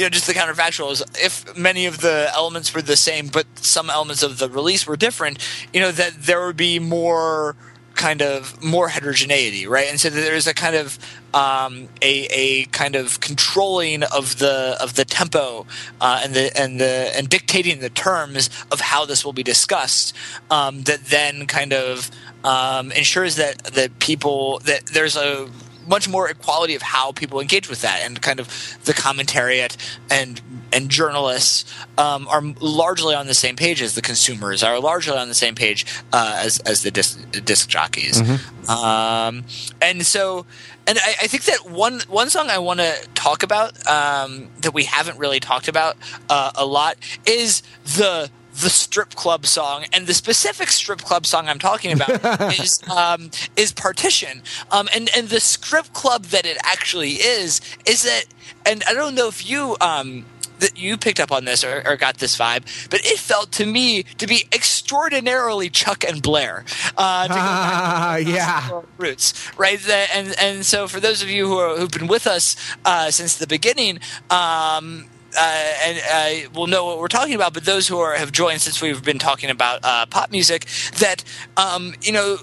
[0.00, 3.46] you know, just the counterfactual is if many of the elements were the same, but
[3.58, 7.54] some elements of the release were different, you know, that there would be more
[8.00, 9.88] kind of more heterogeneity, right?
[9.90, 10.98] And so there's a kind of
[11.34, 15.66] um, a, a kind of controlling of the of the tempo
[16.00, 20.16] uh, and the and the and dictating the terms of how this will be discussed
[20.50, 22.10] um, that then kind of
[22.42, 25.50] um, ensures that that people that there's a
[25.86, 28.48] much more equality of how people engage with that, and kind of
[28.84, 29.76] the commentariat
[30.10, 30.40] and
[30.72, 31.64] and journalists
[31.98, 35.54] um, are largely on the same page as the consumers are largely on the same
[35.54, 38.70] page uh, as as the disc, disc jockeys, mm-hmm.
[38.70, 39.44] um,
[39.80, 40.46] and so.
[40.86, 44.74] And I, I, think that one one song I want to talk about um, that
[44.74, 45.96] we haven't really talked about
[46.28, 46.96] uh, a lot
[47.26, 48.28] is the
[48.60, 52.10] the strip club song, and the specific strip club song I'm talking about
[52.58, 54.42] is um, is Partition.
[54.70, 58.24] Um, and and the strip club that it actually is is that,
[58.66, 59.76] and I don't know if you.
[59.80, 60.26] Um,
[60.60, 63.66] that you picked up on this or, or, got this vibe, but it felt to
[63.66, 66.64] me to be extraordinarily Chuck and Blair.
[66.96, 69.80] Uh, yeah, roots, right?
[69.88, 73.36] And and so for those of you who are, who've been with us uh, since
[73.36, 73.98] the beginning,
[74.30, 75.06] um,
[75.36, 77.54] uh, and uh, will know what we're talking about.
[77.54, 80.66] But those who are, have joined since we've been talking about uh, pop music,
[80.98, 81.24] that
[81.56, 82.38] um, you know,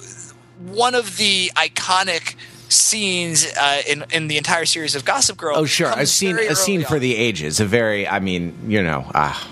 [0.59, 2.35] one of the iconic
[2.69, 5.57] scenes uh, in in the entire series of Gossip Girl.
[5.57, 6.87] Oh, sure, a scene a scene on.
[6.87, 7.59] for the ages.
[7.59, 9.09] A very, I mean, you know.
[9.13, 9.49] Ah.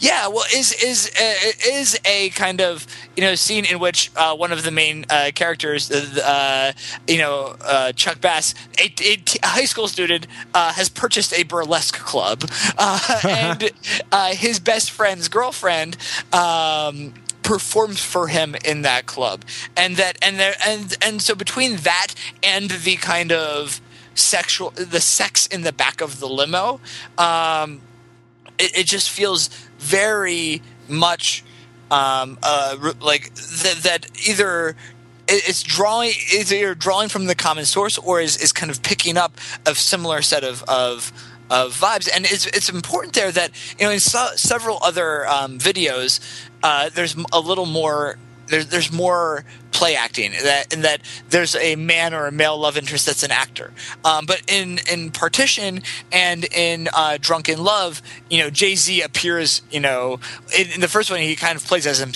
[0.00, 2.86] Yeah, well, is is uh, is a kind of
[3.16, 6.72] you know scene in which uh, one of the main uh, characters, uh,
[7.06, 11.34] you know uh, Chuck Bass, a, a, t- a high school student, uh, has purchased
[11.34, 12.50] a burlesque club,
[13.24, 13.70] and
[14.32, 15.98] his best friend's girlfriend.
[16.32, 17.12] Um,
[17.50, 19.44] performs for him in that club.
[19.76, 23.80] And that and there and and so between that and the kind of
[24.14, 26.80] sexual the sex in the back of the limo
[27.18, 27.80] um
[28.56, 29.48] it, it just feels
[29.78, 31.42] very much
[31.90, 34.76] um, uh, like th- that either
[35.26, 39.16] it's drawing is either drawing from the common source or is, is kind of picking
[39.16, 39.32] up
[39.66, 41.12] a similar set of, of
[41.50, 42.08] of vibes.
[42.12, 46.20] And it's it's important there that you know in so, several other um, videos
[46.62, 48.16] uh, there's a little more
[48.50, 51.00] there's there's more play acting that in that
[51.30, 53.72] there's a man or a male love interest that's an actor.
[54.04, 55.82] Um, but in in Partition
[56.12, 59.62] and in uh, Drunk in Love, you know, Jay Z appears.
[59.70, 60.20] You know,
[60.56, 62.12] in, in, the first one he kind of plays as him,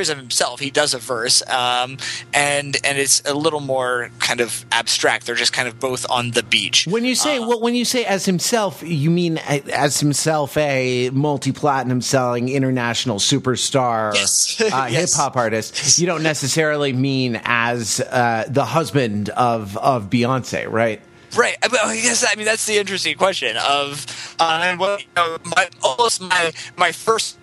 [0.00, 0.60] as himself.
[0.60, 1.98] He does a verse, um,
[2.34, 5.26] and and it's a little more kind of abstract.
[5.26, 6.86] They're just kind of both on the beach.
[6.86, 11.10] When you say uh, well, when you say as himself, you mean as himself a
[11.10, 14.60] multi platinum selling international superstar, yes.
[14.60, 15.12] uh, yes.
[15.12, 15.98] hip hop artist.
[15.98, 21.00] You don't necessarily mean as uh, the husband of of Beyonce, right?
[21.36, 21.56] Right.
[21.62, 24.06] I guess I mean that's the interesting question of
[24.38, 27.38] uh, and what you know, my almost my my first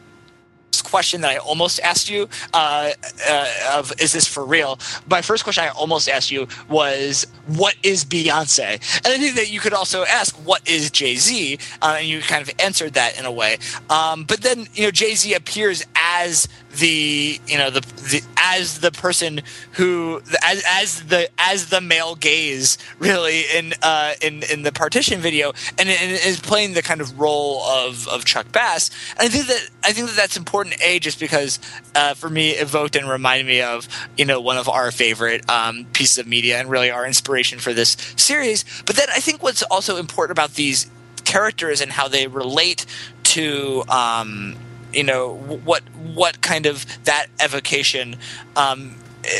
[0.81, 2.91] question that I almost asked you uh,
[3.27, 4.79] uh, of is this for real?
[5.09, 8.73] My first question I almost asked you was what is Beyonce?
[9.05, 12.21] And I think that you could also ask what is Jay Z, uh, and you
[12.21, 13.57] kind of answered that in a way.
[13.89, 16.47] Um, but then you know Jay Z appears as
[16.77, 19.41] the you know the, the as the person
[19.73, 25.19] who as as the as the male gaze really in uh in in the partition
[25.19, 28.89] video and, and is playing the kind of role of of Chuck Bass.
[29.17, 31.59] And I think that I think that that's important a just because
[31.95, 35.85] uh, for me evoked and reminded me of you know one of our favorite um,
[35.93, 38.65] pieces of media and really our inspiration for this series.
[38.85, 40.89] But then I think what's also important about these
[41.23, 42.85] characters and how they relate
[43.23, 44.55] to um,
[44.93, 45.83] you know what
[46.13, 48.15] what kind of that evocation
[48.55, 48.95] um,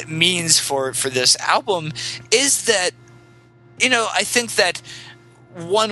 [0.08, 1.92] means for for this album
[2.32, 2.92] is that
[3.80, 4.82] you know I think that
[5.56, 5.92] one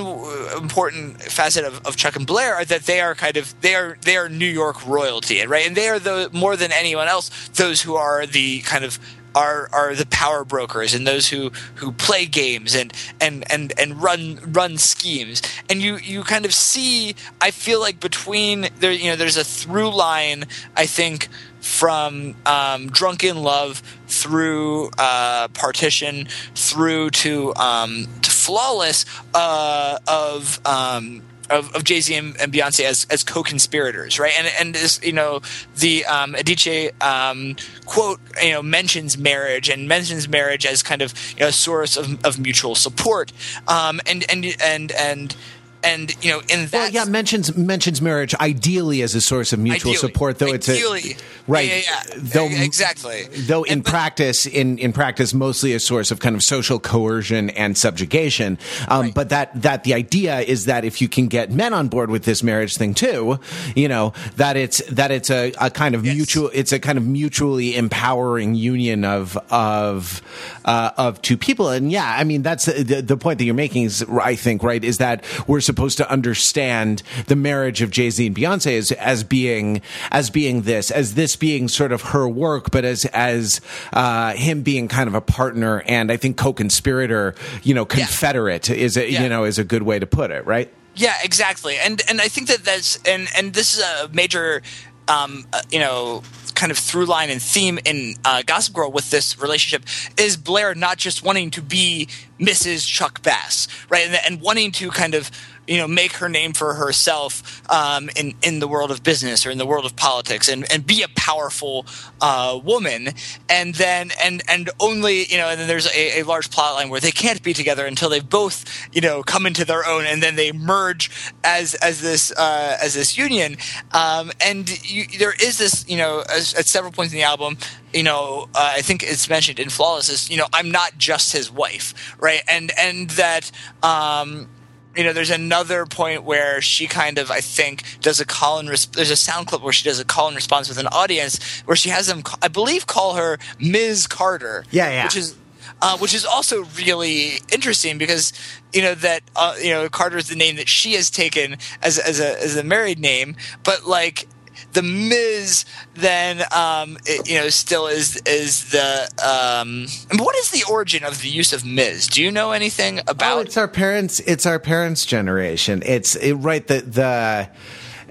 [0.58, 3.98] important facet of, of, Chuck and Blair are that they are kind of they are
[4.02, 5.68] they are New York royalty, right?
[5.68, 9.00] And they are the more than anyone else those who are the kind of
[9.36, 14.02] are are the power brokers and those who who play games and and and and
[14.02, 19.10] run run schemes and you you kind of see I feel like between there you
[19.10, 20.46] know there's a through line
[20.76, 21.30] I think
[21.62, 30.60] from um, Drunk in Love through uh, partition through to um, to flawless uh, of
[30.66, 31.22] um,
[31.52, 34.34] of, of Jay Z and, and, Beyonce as as co-conspirators, right?
[34.38, 35.42] And and this, you know
[35.78, 41.14] the um, Adichie um, quote you know mentions marriage and mentions marriage as kind of
[41.34, 43.32] you know, a source of, of mutual support,
[43.68, 45.36] um, and and and and
[45.84, 49.60] and you know in that well, yeah mentions mentions marriage ideally as a source of
[49.60, 52.14] mutual ideally, support though ideally, it's a right yeah, yeah, yeah.
[52.18, 56.42] though exactly though in and, practice in in practice mostly a source of kind of
[56.42, 59.14] social coercion and subjugation um, right.
[59.14, 62.24] but that that the idea is that if you can get men on board with
[62.24, 63.40] this marriage thing too
[63.76, 66.16] you know that it's that it's a, a kind of yes.
[66.16, 70.22] mutual it's a kind of mutually empowering union of of
[70.66, 73.84] uh, of two people and yeah I mean that's the, the point that you're making
[73.84, 78.26] is I think right is that we're supposed to understand the marriage of Jay Z
[78.26, 79.82] and Beyonce as as being
[80.12, 83.60] as being this as this being sort of her work, but as as
[83.92, 88.76] uh, him being kind of a partner and I think co-conspirator, you know, confederate yeah.
[88.76, 89.24] is a yeah.
[89.24, 90.72] you know is a good way to put it, right?
[90.96, 94.62] Yeah, exactly, and and I think that that's and and this is a major
[95.08, 96.22] um, uh, you know,
[96.54, 99.84] kind of through line and theme in uh, Gossip Girl with this relationship
[100.18, 102.08] is Blair not just wanting to be
[102.40, 102.88] Mrs.
[102.88, 105.32] Chuck Bass, right, and, and wanting to kind of
[105.72, 109.52] you know make her name for herself um, in in the world of business or
[109.52, 111.86] in the world of politics and, and be a powerful
[112.20, 113.10] uh, woman
[113.50, 116.90] and then and and only you know and then there's a, a, large plot line
[116.90, 120.22] where they can't be together until they both you know come into their own and
[120.22, 121.10] then they merge
[121.46, 123.56] as as this uh, as this union
[123.94, 127.58] um, and you, there is this you know as, at several points in the album
[127.94, 131.34] you know, uh, I think it's mentioned in Flawless is, you know, I'm not just
[131.34, 132.42] his wife, right?
[132.48, 133.52] And and that
[133.84, 134.48] um,
[134.96, 138.70] you know, there's another point where she kind of, I think, does a call and
[138.70, 141.62] res- there's a sound clip where she does a call and response with an audience
[141.62, 144.08] where she has them, I believe, call her Ms.
[144.08, 144.66] Carter.
[144.72, 145.04] Yeah, yeah.
[145.06, 145.36] Which is
[145.82, 148.34] uh, which is also really interesting because
[148.74, 151.98] you know that uh, you know Carter is the name that she has taken as
[151.98, 154.28] as a as a married name, but like
[154.74, 155.66] the Miz
[155.96, 159.88] then um, it, you know still is is the um,
[160.20, 162.08] what is the origin of the use of Miz?
[162.08, 163.38] Do you know anything about?
[163.38, 164.20] Oh, it's our parents.
[164.22, 165.82] It's our parents' generation.
[165.86, 167.50] It's it, right the the.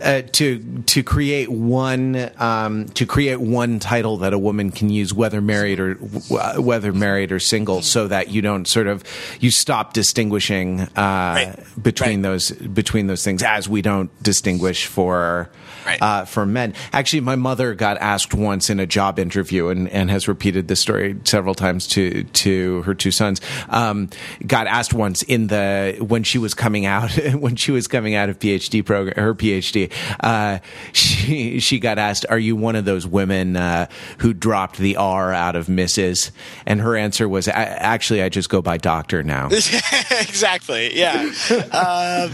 [0.00, 5.12] Uh, to to create one um, to create one title that a woman can use,
[5.12, 9.04] whether married or whether married or single, so that you don't sort of
[9.40, 11.64] you stop distinguishing uh, right.
[11.82, 12.30] between right.
[12.30, 15.50] those between those things, as we don't distinguish for
[15.84, 16.00] right.
[16.00, 16.74] uh, for men.
[16.92, 20.80] Actually, my mother got asked once in a job interview, and, and has repeated this
[20.80, 23.40] story several times to to her two sons.
[23.68, 24.08] Um,
[24.46, 28.28] got asked once in the when she was coming out when she was coming out
[28.28, 29.89] of PhD program her PhD.
[30.20, 30.58] Uh,
[30.92, 33.86] she she got asked, "Are you one of those women uh,
[34.18, 36.30] who dropped the R out of Mrs.?"
[36.66, 39.46] And her answer was, "Actually, I just go by doctor now."
[40.10, 40.96] exactly.
[40.96, 41.32] Yeah.
[41.50, 42.32] um,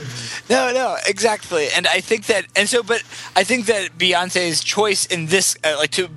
[0.48, 0.72] no.
[0.72, 0.96] No.
[1.06, 1.68] Exactly.
[1.74, 3.02] And I think that, and so, but
[3.34, 6.08] I think that Beyonce's choice in this, uh, like to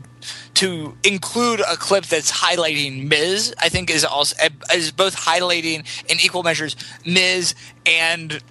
[0.55, 4.35] to include a clip that's highlighting Miz, I think is also
[4.73, 6.75] is both highlighting in equal measures
[7.05, 8.41] Miz and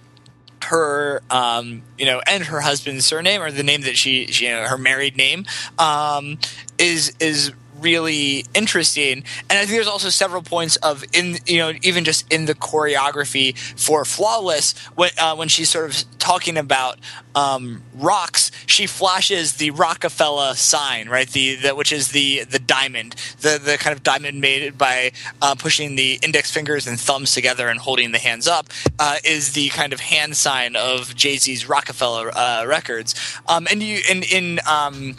[0.69, 4.53] her um, you know and her husband's surname or the name that she, she you
[4.53, 5.45] know her married name
[5.79, 6.39] um,
[6.79, 9.24] is is really interesting.
[9.49, 12.55] And I think there's also several points of in you know even just in the
[12.55, 16.99] choreography for Flawless when uh, when she's sort of talking about
[17.35, 21.29] um, rocks, she flashes the Roc-A-Fella sign, right?
[21.29, 25.55] The, the which is the the diamond, the the kind of diamond made by uh,
[25.55, 28.68] pushing the index fingers and thumbs together and holding the hands up
[28.99, 33.14] uh, is the kind of hand sign of Jay Z's Roc-A-Fella uh, Records.
[33.47, 35.16] Um, and you in in um,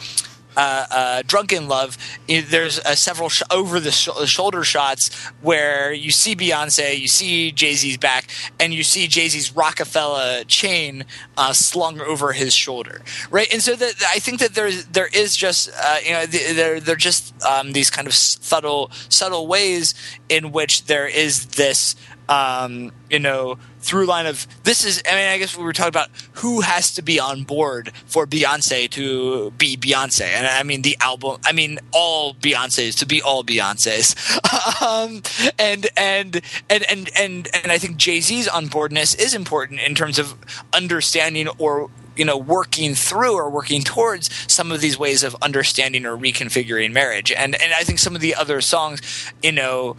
[0.56, 1.96] uh, uh, Drunk in Love,
[2.26, 7.52] there's uh, several sh- over the sh- shoulder shots where you see Beyonce, you see
[7.52, 11.04] Jay Z's back, and you see Jay Z's Roc-A-Fella chain
[11.36, 13.52] uh, slung over his shoulder, right?
[13.52, 16.96] And so that I think that there's there is just uh, you know there they're
[16.96, 19.94] just um, these kind of subtle subtle ways
[20.28, 21.96] in which there is this
[22.30, 25.02] um, you know, through line of this is.
[25.06, 28.26] I mean, I guess we were talking about who has to be on board for
[28.26, 31.40] Beyonce to be Beyonce, and I mean the album.
[31.44, 34.14] I mean all Beyonces to be all Beyonces,
[34.82, 35.22] um,
[35.58, 40.18] and and and and and and I think Jay Z's onboardness is important in terms
[40.18, 40.34] of
[40.72, 46.04] understanding or you know working through or working towards some of these ways of understanding
[46.04, 49.00] or reconfiguring marriage and and i think some of the other songs
[49.42, 49.96] you know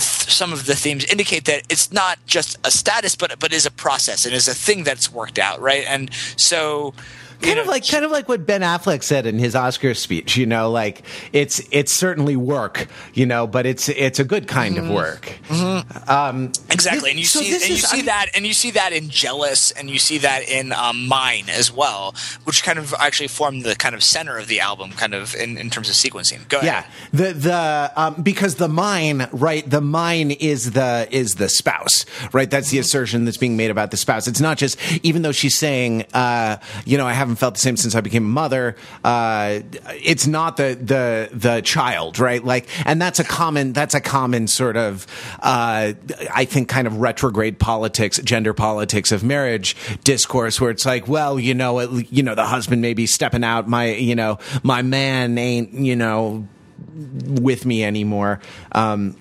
[0.00, 3.70] some of the themes indicate that it's not just a status but but is a
[3.70, 5.84] process and is a thing that's worked out right?
[5.86, 6.94] And so
[7.42, 10.36] kind of like kind of like what Ben Affleck said in his Oscar speech.
[10.36, 14.76] You know, like it's it's certainly work, you know, but it's it's a good kind
[14.76, 14.86] mm-hmm.
[14.86, 15.38] of work.
[15.48, 16.10] Mm-hmm.
[16.10, 18.92] Um, exactly, and you so see and you see I, that and you see that
[18.92, 22.14] in Jealous, and you see that in um, Mine as well,
[22.44, 25.58] which kind of actually form the kind of center of the album, kind of in,
[25.58, 26.48] in terms of sequencing.
[26.48, 26.84] Go ahead.
[26.84, 29.68] Yeah, the the um, because the mine, right?
[29.68, 32.50] The mine is the is the spouse, right?
[32.50, 32.82] That's the mm-hmm.
[32.82, 34.26] assertion that's being made about the spouse.
[34.28, 37.60] It's not just even though she's saying, uh, you know, I haven't haven't felt the
[37.60, 38.76] same since I became a mother.
[39.02, 39.60] Uh,
[40.02, 42.44] it's not the the the child, right?
[42.44, 45.06] Like, and that's a common that's a common sort of
[45.40, 45.94] uh,
[46.32, 51.40] I think kind of retrograde politics, gender politics of marriage discourse, where it's like, well,
[51.40, 54.82] you know, it, you know, the husband may be stepping out, my you know, my
[54.82, 56.46] man ain't you know
[56.94, 58.40] with me anymore.
[58.72, 59.16] Um,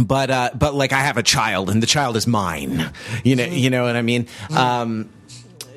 [0.00, 2.92] but uh, but like I have a child and the child is mine.
[3.24, 4.28] You know, you know what I mean.
[4.54, 5.10] Um,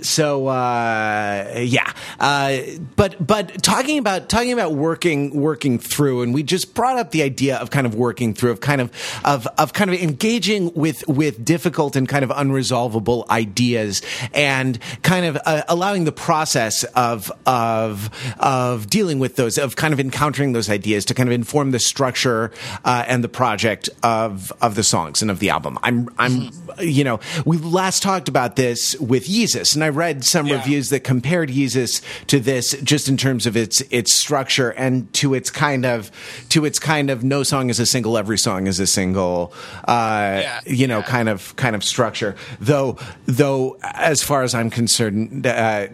[0.01, 2.57] so uh, yeah, uh,
[2.95, 7.21] but but talking about talking about working working through, and we just brought up the
[7.21, 8.91] idea of kind of working through, of kind of
[9.23, 14.01] of of kind of engaging with with difficult and kind of unresolvable ideas,
[14.33, 19.93] and kind of uh, allowing the process of of of dealing with those, of kind
[19.93, 22.51] of encountering those ideas to kind of inform the structure
[22.85, 25.77] uh, and the project of of the songs and of the album.
[25.83, 26.49] I'm I'm
[26.79, 30.55] you know we last talked about this with Yeezus, and I read some yeah.
[30.55, 35.33] reviews that compared Yeezus to this just in terms of its its structure and to
[35.33, 36.11] its kind of
[36.49, 39.53] to its kind of no song is a single, every song is a single,
[39.87, 40.59] uh, yeah.
[40.65, 41.05] you know, yeah.
[41.05, 42.35] kind of kind of structure.
[42.59, 45.87] Though though, as far as I'm concerned, uh,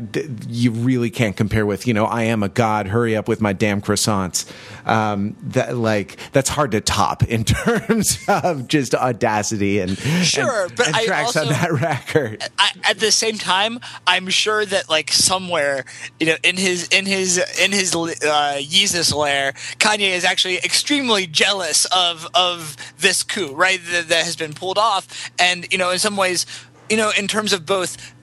[0.48, 2.88] you really can't compare with you know I am a god.
[2.88, 4.50] Hurry up with my damn croissants.
[4.86, 10.76] Um, that like that's hard to top in terms of just audacity and sure, and,
[10.76, 12.44] but and tracks also, on that record.
[12.58, 15.86] I, at the same time, I'm sure that like somewhere,
[16.20, 21.28] you know, in his in his in his uh, Yeezus lair, Kanye is actually extremely
[21.28, 23.80] jealous of of this coup, right?
[23.92, 26.46] That, that has been pulled off, and you know, in some ways,
[26.90, 28.14] you know, in terms of both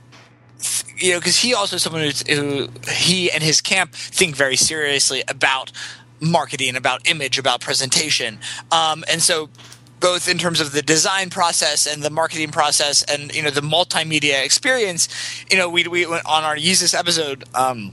[0.97, 5.23] you know, because he also is someone who he and his camp think very seriously
[5.29, 5.73] about
[6.21, 8.39] marketing, about image, about presentation,
[8.71, 9.51] um, and so
[10.05, 13.63] both in terms of the design process and the marketing process and you know the
[13.63, 15.09] multimedia experience.
[15.51, 17.91] You know we we on our Yeezus episode um,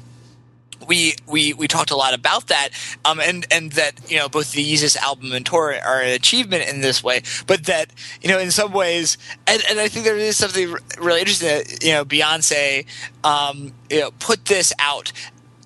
[0.86, 2.72] we we we talked a lot about that,
[3.06, 6.68] um, and and that you know both the Yeezus album and tour are an achievement
[6.68, 10.18] in this way, but that you know in some ways, and, and I think there
[10.18, 12.86] is something really interesting that you know Beyonce,
[13.24, 15.14] um, you know, put this out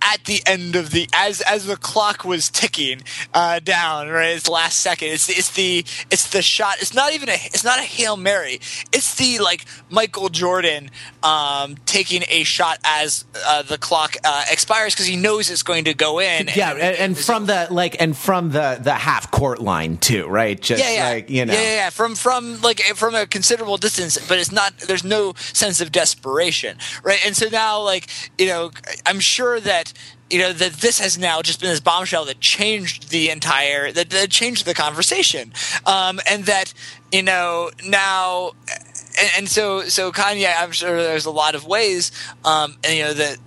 [0.05, 3.01] at the end of the as as the clock was ticking
[3.33, 4.35] uh, down, right?
[4.35, 5.09] It's last second.
[5.09, 5.79] It's it's the
[6.11, 6.77] it's the shot.
[6.79, 8.55] It's not even a it's not a hail mary.
[8.93, 10.91] It's the like Michael Jordan
[11.23, 15.85] um, taking a shot as uh, the clock uh, expires because he knows it's going
[15.85, 16.49] to go in.
[16.55, 20.27] Yeah, and, and, and from the like and from the the half court line too,
[20.27, 20.59] right?
[20.59, 21.09] Just yeah, yeah.
[21.09, 24.51] like you know, yeah, yeah, yeah, from from like from a considerable distance, but it's
[24.51, 24.77] not.
[24.77, 27.19] There's no sense of desperation, right?
[27.25, 28.71] And so now, like you know,
[29.05, 29.93] I'm sure that
[30.29, 34.09] you know that this has now just been this bombshell that changed the entire that,
[34.09, 35.53] that changed the conversation.
[35.85, 36.73] Um, and that
[37.11, 38.51] you know now
[39.19, 42.11] and, and, so so Kanye I'm sure there's a lot of ways
[42.43, 43.37] um, and you know that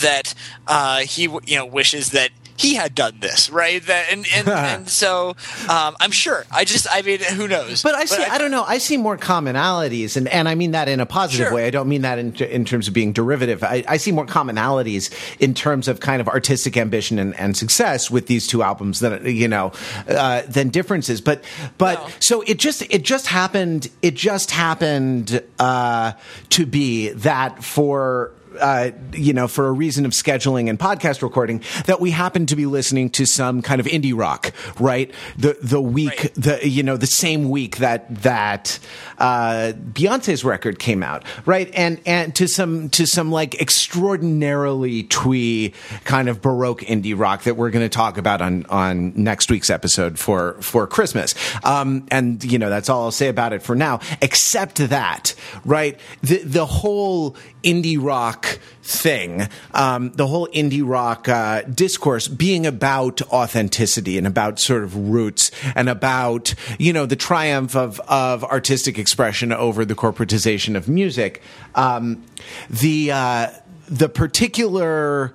[0.00, 0.34] that
[0.66, 3.82] uh, he you know wishes that he had done this, right?
[3.82, 5.30] That and and, and so
[5.68, 6.44] um, I'm sure.
[6.50, 7.82] I just I mean, who knows?
[7.82, 8.16] But I see.
[8.16, 8.64] But I, I, don't know.
[8.64, 11.54] I see more commonalities, and and I mean that in a positive sure.
[11.54, 11.66] way.
[11.66, 13.62] I don't mean that in in terms of being derivative.
[13.62, 18.10] I, I, see more commonalities in terms of kind of artistic ambition and, and success
[18.10, 19.72] with these two albums than you know
[20.08, 21.20] uh, than differences.
[21.20, 21.44] But
[21.78, 22.08] but no.
[22.20, 23.88] so it just it just happened.
[24.02, 26.12] It just happened uh,
[26.50, 31.62] to be that for uh, you know, for a reason of scheduling and podcast recording,
[31.86, 35.12] that we happen to be listening to some kind of indie rock, right?
[35.36, 36.34] The the week, right.
[36.34, 38.78] the you know, the same week that that
[39.18, 41.70] uh, Beyonce's record came out, right?
[41.74, 45.74] And and to some to some like extraordinarily twee
[46.04, 49.70] kind of baroque indie rock that we're going to talk about on on next week's
[49.70, 51.34] episode for for Christmas.
[51.64, 54.00] Um, and you know, that's all I'll say about it for now.
[54.20, 55.34] Except that,
[55.64, 55.98] right?
[56.22, 58.41] The the whole indie rock
[58.82, 64.96] thing, um, the whole indie rock uh, discourse being about authenticity and about sort of
[64.96, 70.88] roots and about you know the triumph of of artistic expression over the corporatization of
[70.88, 71.42] music.
[71.74, 72.24] Um,
[72.68, 73.50] the uh,
[73.88, 75.34] the particular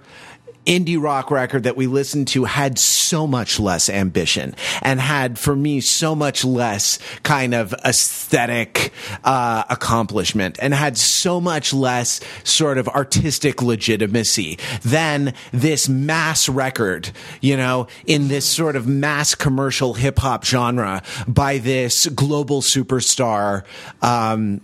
[0.67, 5.55] indie rock record that we listened to had so much less ambition and had for
[5.55, 8.91] me so much less kind of aesthetic
[9.23, 17.09] uh, accomplishment and had so much less sort of artistic legitimacy than this mass record
[17.41, 23.63] you know in this sort of mass commercial hip hop genre by this global superstar
[24.01, 24.59] um,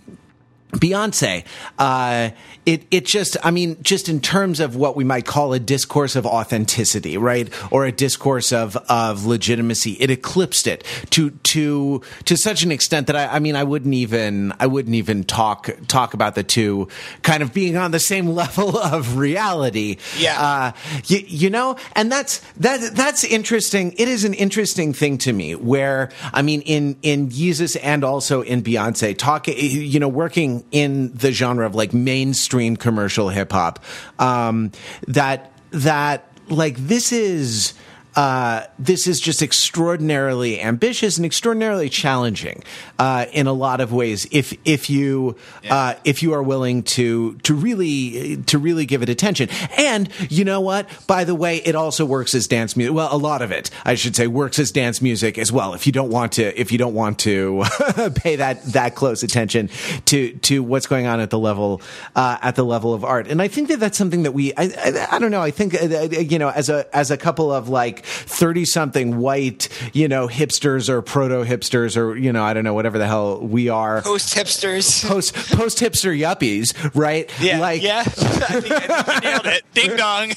[0.74, 1.44] Beyonce,
[1.78, 2.30] uh,
[2.66, 6.16] it it just I mean just in terms of what we might call a discourse
[6.16, 12.36] of authenticity, right, or a discourse of of legitimacy, it eclipsed it to to to
[12.36, 16.14] such an extent that I, I mean I wouldn't even I wouldn't even talk talk
[16.14, 16.88] about the two
[17.22, 19.98] kind of being on the same level of reality.
[20.18, 20.72] Yeah, uh,
[21.06, 23.92] you, you know, and that's that that's interesting.
[23.98, 28.42] It is an interesting thing to me where I mean in in Yeezus and also
[28.42, 33.82] in Beyonce talking, you know working in the genre of like mainstream commercial hip hop
[34.18, 34.70] um,
[35.08, 37.74] that that like this is
[38.16, 42.62] uh, this is just extraordinarily ambitious and extraordinarily challenging
[42.98, 44.26] uh, in a lot of ways.
[44.30, 45.74] If if you yeah.
[45.74, 50.44] uh, if you are willing to to really to really give it attention, and you
[50.44, 52.94] know what, by the way, it also works as dance music.
[52.94, 55.74] Well, a lot of it, I should say, works as dance music as well.
[55.74, 57.64] If you don't want to, if you don't want to
[58.14, 59.70] pay that that close attention
[60.06, 61.82] to to what's going on at the level
[62.14, 64.64] uh, at the level of art, and I think that that's something that we, I,
[64.64, 67.68] I, I don't know, I think uh, you know, as a as a couple of
[67.68, 72.64] like 30 something white, you know, hipsters or proto hipsters or, you know, I don't
[72.64, 74.02] know, whatever the hell we are.
[74.02, 75.06] Post hipsters.
[75.06, 77.30] Post, post hipster yuppies, right?
[77.40, 77.58] Yeah.
[77.58, 78.00] Like, yeah.
[78.06, 79.64] I think, I think nailed it.
[79.74, 80.30] Ding dong.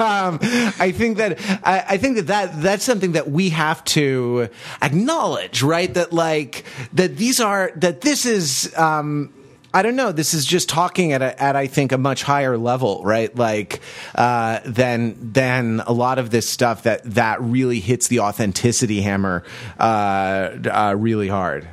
[0.00, 0.38] um,
[0.80, 4.48] I think that, I, I think that, that that's something that we have to
[4.82, 5.92] acknowledge, right?
[5.94, 9.32] That like, that these are, that this is, um,
[9.72, 10.10] I don't know.
[10.10, 13.34] This is just talking at a, at I think a much higher level, right?
[13.34, 13.80] Like
[14.16, 19.44] uh, than than a lot of this stuff that that really hits the authenticity hammer
[19.78, 21.68] uh, uh, really hard.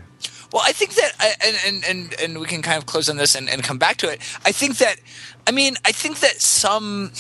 [0.54, 1.12] Well, I think that,
[1.66, 4.10] and and and, we can kind of close on this and, and come back to
[4.10, 4.22] it.
[4.46, 4.96] I think that,
[5.46, 7.12] I mean, I think that some,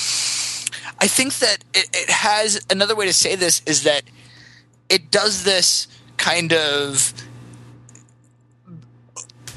[0.99, 4.03] I think that it, it has another way to say this is that
[4.89, 7.13] it does this kind of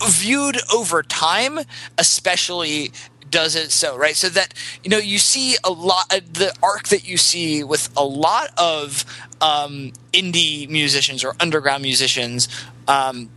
[0.06, 1.60] viewed over time,
[1.98, 2.92] especially
[3.30, 4.16] does it so right?
[4.16, 8.04] So that you know you see a lot the arc that you see with a
[8.04, 9.04] lot of
[9.40, 12.48] um, indie musicians or underground musicians
[12.88, 13.30] um,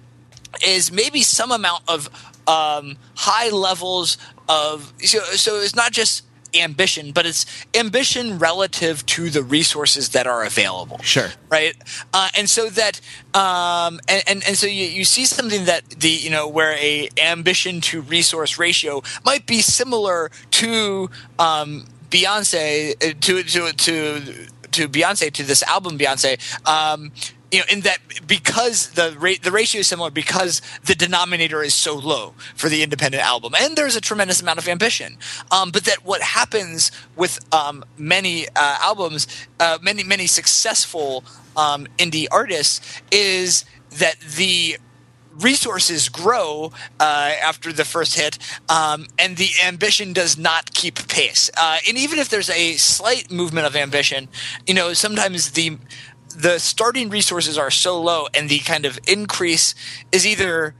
[0.65, 2.09] is maybe some amount of
[2.47, 4.17] um, high levels
[4.49, 6.23] of so, so it's not just
[6.55, 10.99] ambition, but it's ambition relative to the resources that are available.
[10.99, 11.29] Sure.
[11.49, 11.75] Right.
[12.13, 13.01] Uh, and so that,
[13.33, 17.09] um, and, and, and so you, you see something that the, you know, where a
[17.21, 24.89] ambition to resource ratio might be similar to, um, Beyonce, uh, to, to, to, to
[24.89, 27.11] Beyonce, to this album Beyonce, um,
[27.53, 31.75] you know, in that because the rate the ratio is similar because the denominator is
[31.75, 35.17] so low for the independent album, and there's a tremendous amount of ambition.
[35.51, 39.27] Um, but that what happens with um, many uh, albums,
[39.59, 41.23] uh, many many successful
[41.55, 43.65] um, indie artists, is
[43.99, 44.77] that the
[45.41, 48.37] resources grow uh, after the first hit,
[48.69, 51.49] um, and the ambition does not keep pace.
[51.55, 54.27] Uh, and even if there's a slight movement of ambition,
[54.65, 55.77] you know, sometimes the
[56.35, 59.75] the starting resources are so low and the kind of increase
[60.11, 60.75] is either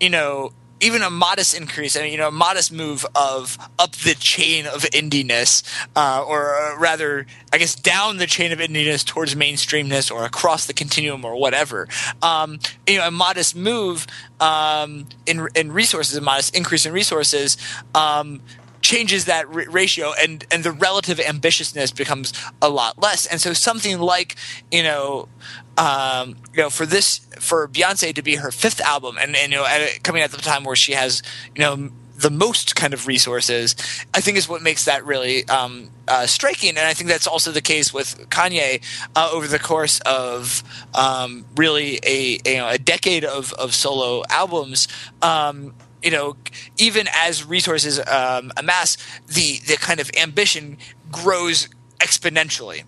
[0.00, 3.92] you know even a modest increase, I mean, you know, a modest move of up
[3.96, 5.62] the chain of indiness,
[5.96, 10.66] uh, or uh, rather, I guess, down the chain of indiness towards mainstreamness, or across
[10.66, 11.88] the continuum, or whatever.
[12.22, 14.06] Um, you know, a modest move
[14.40, 17.56] um, in in resources, a modest increase in resources.
[17.94, 18.40] Um,
[18.80, 23.52] changes that r- ratio and and the relative ambitiousness becomes a lot less and so
[23.52, 24.36] something like
[24.70, 25.28] you know
[25.76, 29.58] um, you know for this for Beyonce to be her fifth album and, and you
[29.58, 31.22] know at, coming at the time where she has
[31.54, 33.76] you know the most kind of resources,
[34.12, 36.70] I think is what makes that really um, uh, striking.
[36.70, 38.82] And I think that's also the case with Kanye
[39.14, 40.64] uh, over the course of
[40.94, 44.88] um, really a, a, you know, a decade of, of solo albums.
[45.22, 46.36] Um, you know,
[46.76, 48.96] even as resources um, amass,
[49.26, 50.78] the the kind of ambition
[51.10, 51.68] grows
[51.98, 52.84] exponentially.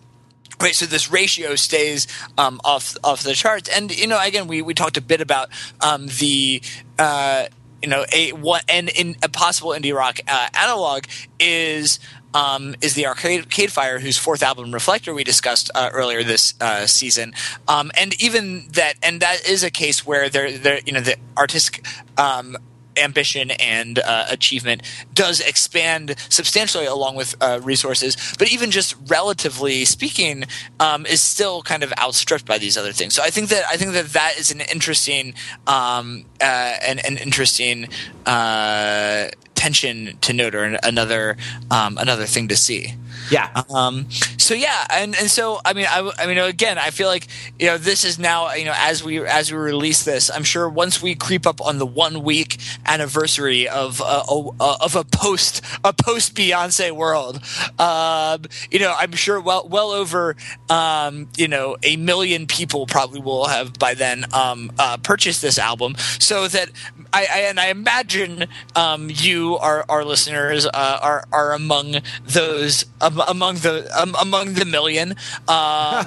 [0.60, 2.06] Right, so this ratio stays
[2.36, 5.48] um, off off the charts, and you know, again, we, we talked a bit about
[5.80, 6.60] um, the
[6.98, 7.46] uh,
[7.82, 11.04] you know a what and in a possible indie rock uh, analog
[11.38, 11.98] is
[12.34, 16.86] um, is the Arcade, Fire, whose fourth album, Reflector, we discussed uh, earlier this uh,
[16.86, 17.34] season,
[17.66, 21.16] um, and even that, and that is a case where there, there, you know, the
[21.36, 21.84] artistic
[22.16, 22.56] um,
[23.00, 24.82] ambition and uh, achievement
[25.14, 30.44] does expand substantially along with uh, resources, but even just relatively speaking,
[30.78, 33.14] um, is still kind of outstripped by these other things.
[33.14, 35.34] So I think that I think that that is an interesting
[35.66, 37.88] um, uh, an, an interesting
[38.26, 41.36] uh, tension to note or another
[41.70, 42.94] um, another thing to see.
[43.30, 43.62] Yeah.
[43.72, 47.26] Um, so yeah, and, and so I mean, I, I mean, again, I feel like
[47.58, 50.68] you know this is now you know as we as we release this, I'm sure
[50.68, 55.62] once we creep up on the one week anniversary of uh, a, of a post
[55.84, 57.40] a post Beyonce world,
[57.78, 60.36] um, you know, I'm sure well well over
[60.68, 65.58] um, you know a million people probably will have by then um, uh, purchased this
[65.58, 66.70] album, so that
[67.12, 68.46] I, I and I imagine
[68.76, 74.64] um, you, our our listeners, uh, are are among those among the um, among the
[74.64, 75.10] million.
[75.48, 76.06] Um,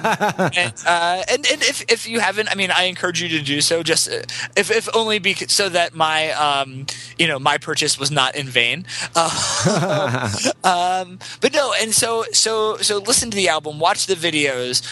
[0.56, 3.60] and, uh, and, and if if you haven't, I mean, I encourage you to do
[3.60, 3.82] so.
[3.82, 4.22] Just uh,
[4.56, 6.86] if if only be so that my um,
[7.18, 8.86] you know my purchase was not in vain.
[9.14, 10.28] Uh,
[10.64, 14.82] um, but no, and so so so listen to the album, watch the videos.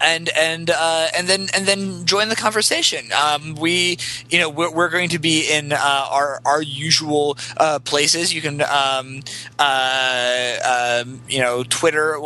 [0.00, 3.12] And and uh, and then and then join the conversation.
[3.12, 7.78] Um, we, you know, we're, we're, going to be in uh, our our usual uh,
[7.78, 8.34] places.
[8.34, 9.22] You can, um,
[9.58, 12.18] uh, um, you know, Twitter.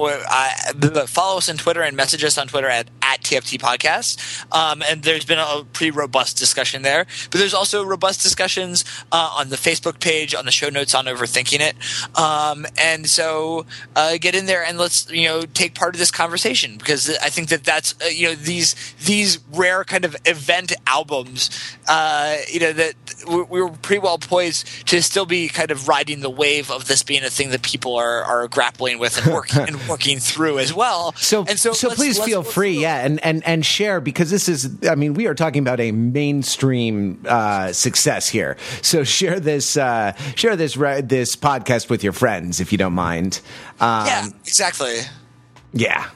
[1.06, 4.46] follow us on Twitter and message us on Twitter at at TFT Podcast.
[4.52, 7.06] Um, and there's been a pretty robust discussion there.
[7.30, 11.06] But there's also robust discussions uh, on the Facebook page, on the show notes on
[11.06, 11.76] Overthinking It.
[12.18, 16.10] Um, and so uh, get in there and let's you know take part of this
[16.10, 20.72] conversation because I think that that's uh, you know these these rare kind of event
[20.86, 21.50] albums.
[21.88, 22.94] Uh, you know that
[23.26, 27.02] we were pretty well poised to still be kind of riding the wave of this
[27.02, 30.72] being a thing that people are are grappling with and working and working through as
[30.72, 31.12] well.
[31.16, 34.76] So and so, so please feel free, yeah, and, and and share because this is
[34.88, 38.56] I mean we are talking about a mainstream uh, success here.
[38.82, 43.40] So share this uh, share this this podcast with your friends if you don't mind.
[43.80, 44.98] Um, yeah, exactly.
[45.72, 46.08] Yeah.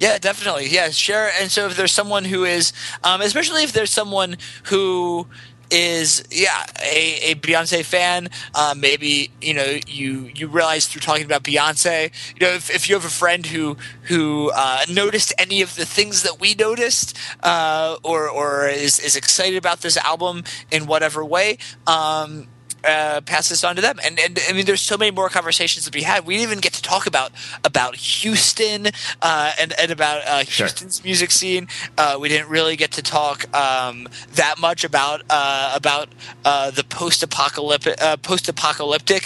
[0.00, 0.68] Yeah, definitely.
[0.68, 1.30] Yeah, share.
[1.38, 2.72] And so if there's someone who is,
[3.04, 5.28] um, especially if there's someone who
[5.70, 8.28] is yeah a, a Beyonce fan.
[8.54, 12.10] Uh, maybe you know you you realize through talking about Beyonce.
[12.34, 15.86] You know if, if you have a friend who who uh, noticed any of the
[15.86, 20.42] things that we noticed, uh, or or is is excited about this album
[20.72, 21.58] in whatever way.
[21.86, 22.48] Um,
[22.84, 23.98] uh, pass this on to them.
[24.02, 26.26] And, and I mean, there's so many more conversations to be had.
[26.26, 27.32] We didn't even get to talk about
[27.64, 28.88] about Houston
[29.22, 31.04] uh, and and about uh, Houston's sure.
[31.04, 31.68] music scene.
[31.98, 36.08] Uh, we didn't really get to talk um, that much about uh, about
[36.44, 39.24] uh, the post apocalyptic post apocalyptic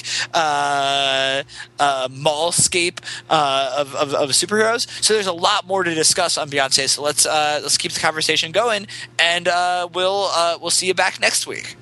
[2.15, 2.99] mallscape
[3.31, 4.89] of, of, of, superheroes.
[5.03, 6.89] So there's a lot more to discuss on Beyonce.
[6.89, 8.87] So let's let's keep the conversation going,
[9.19, 9.47] and
[9.95, 10.31] we'll
[10.61, 11.77] we'll see you back next week.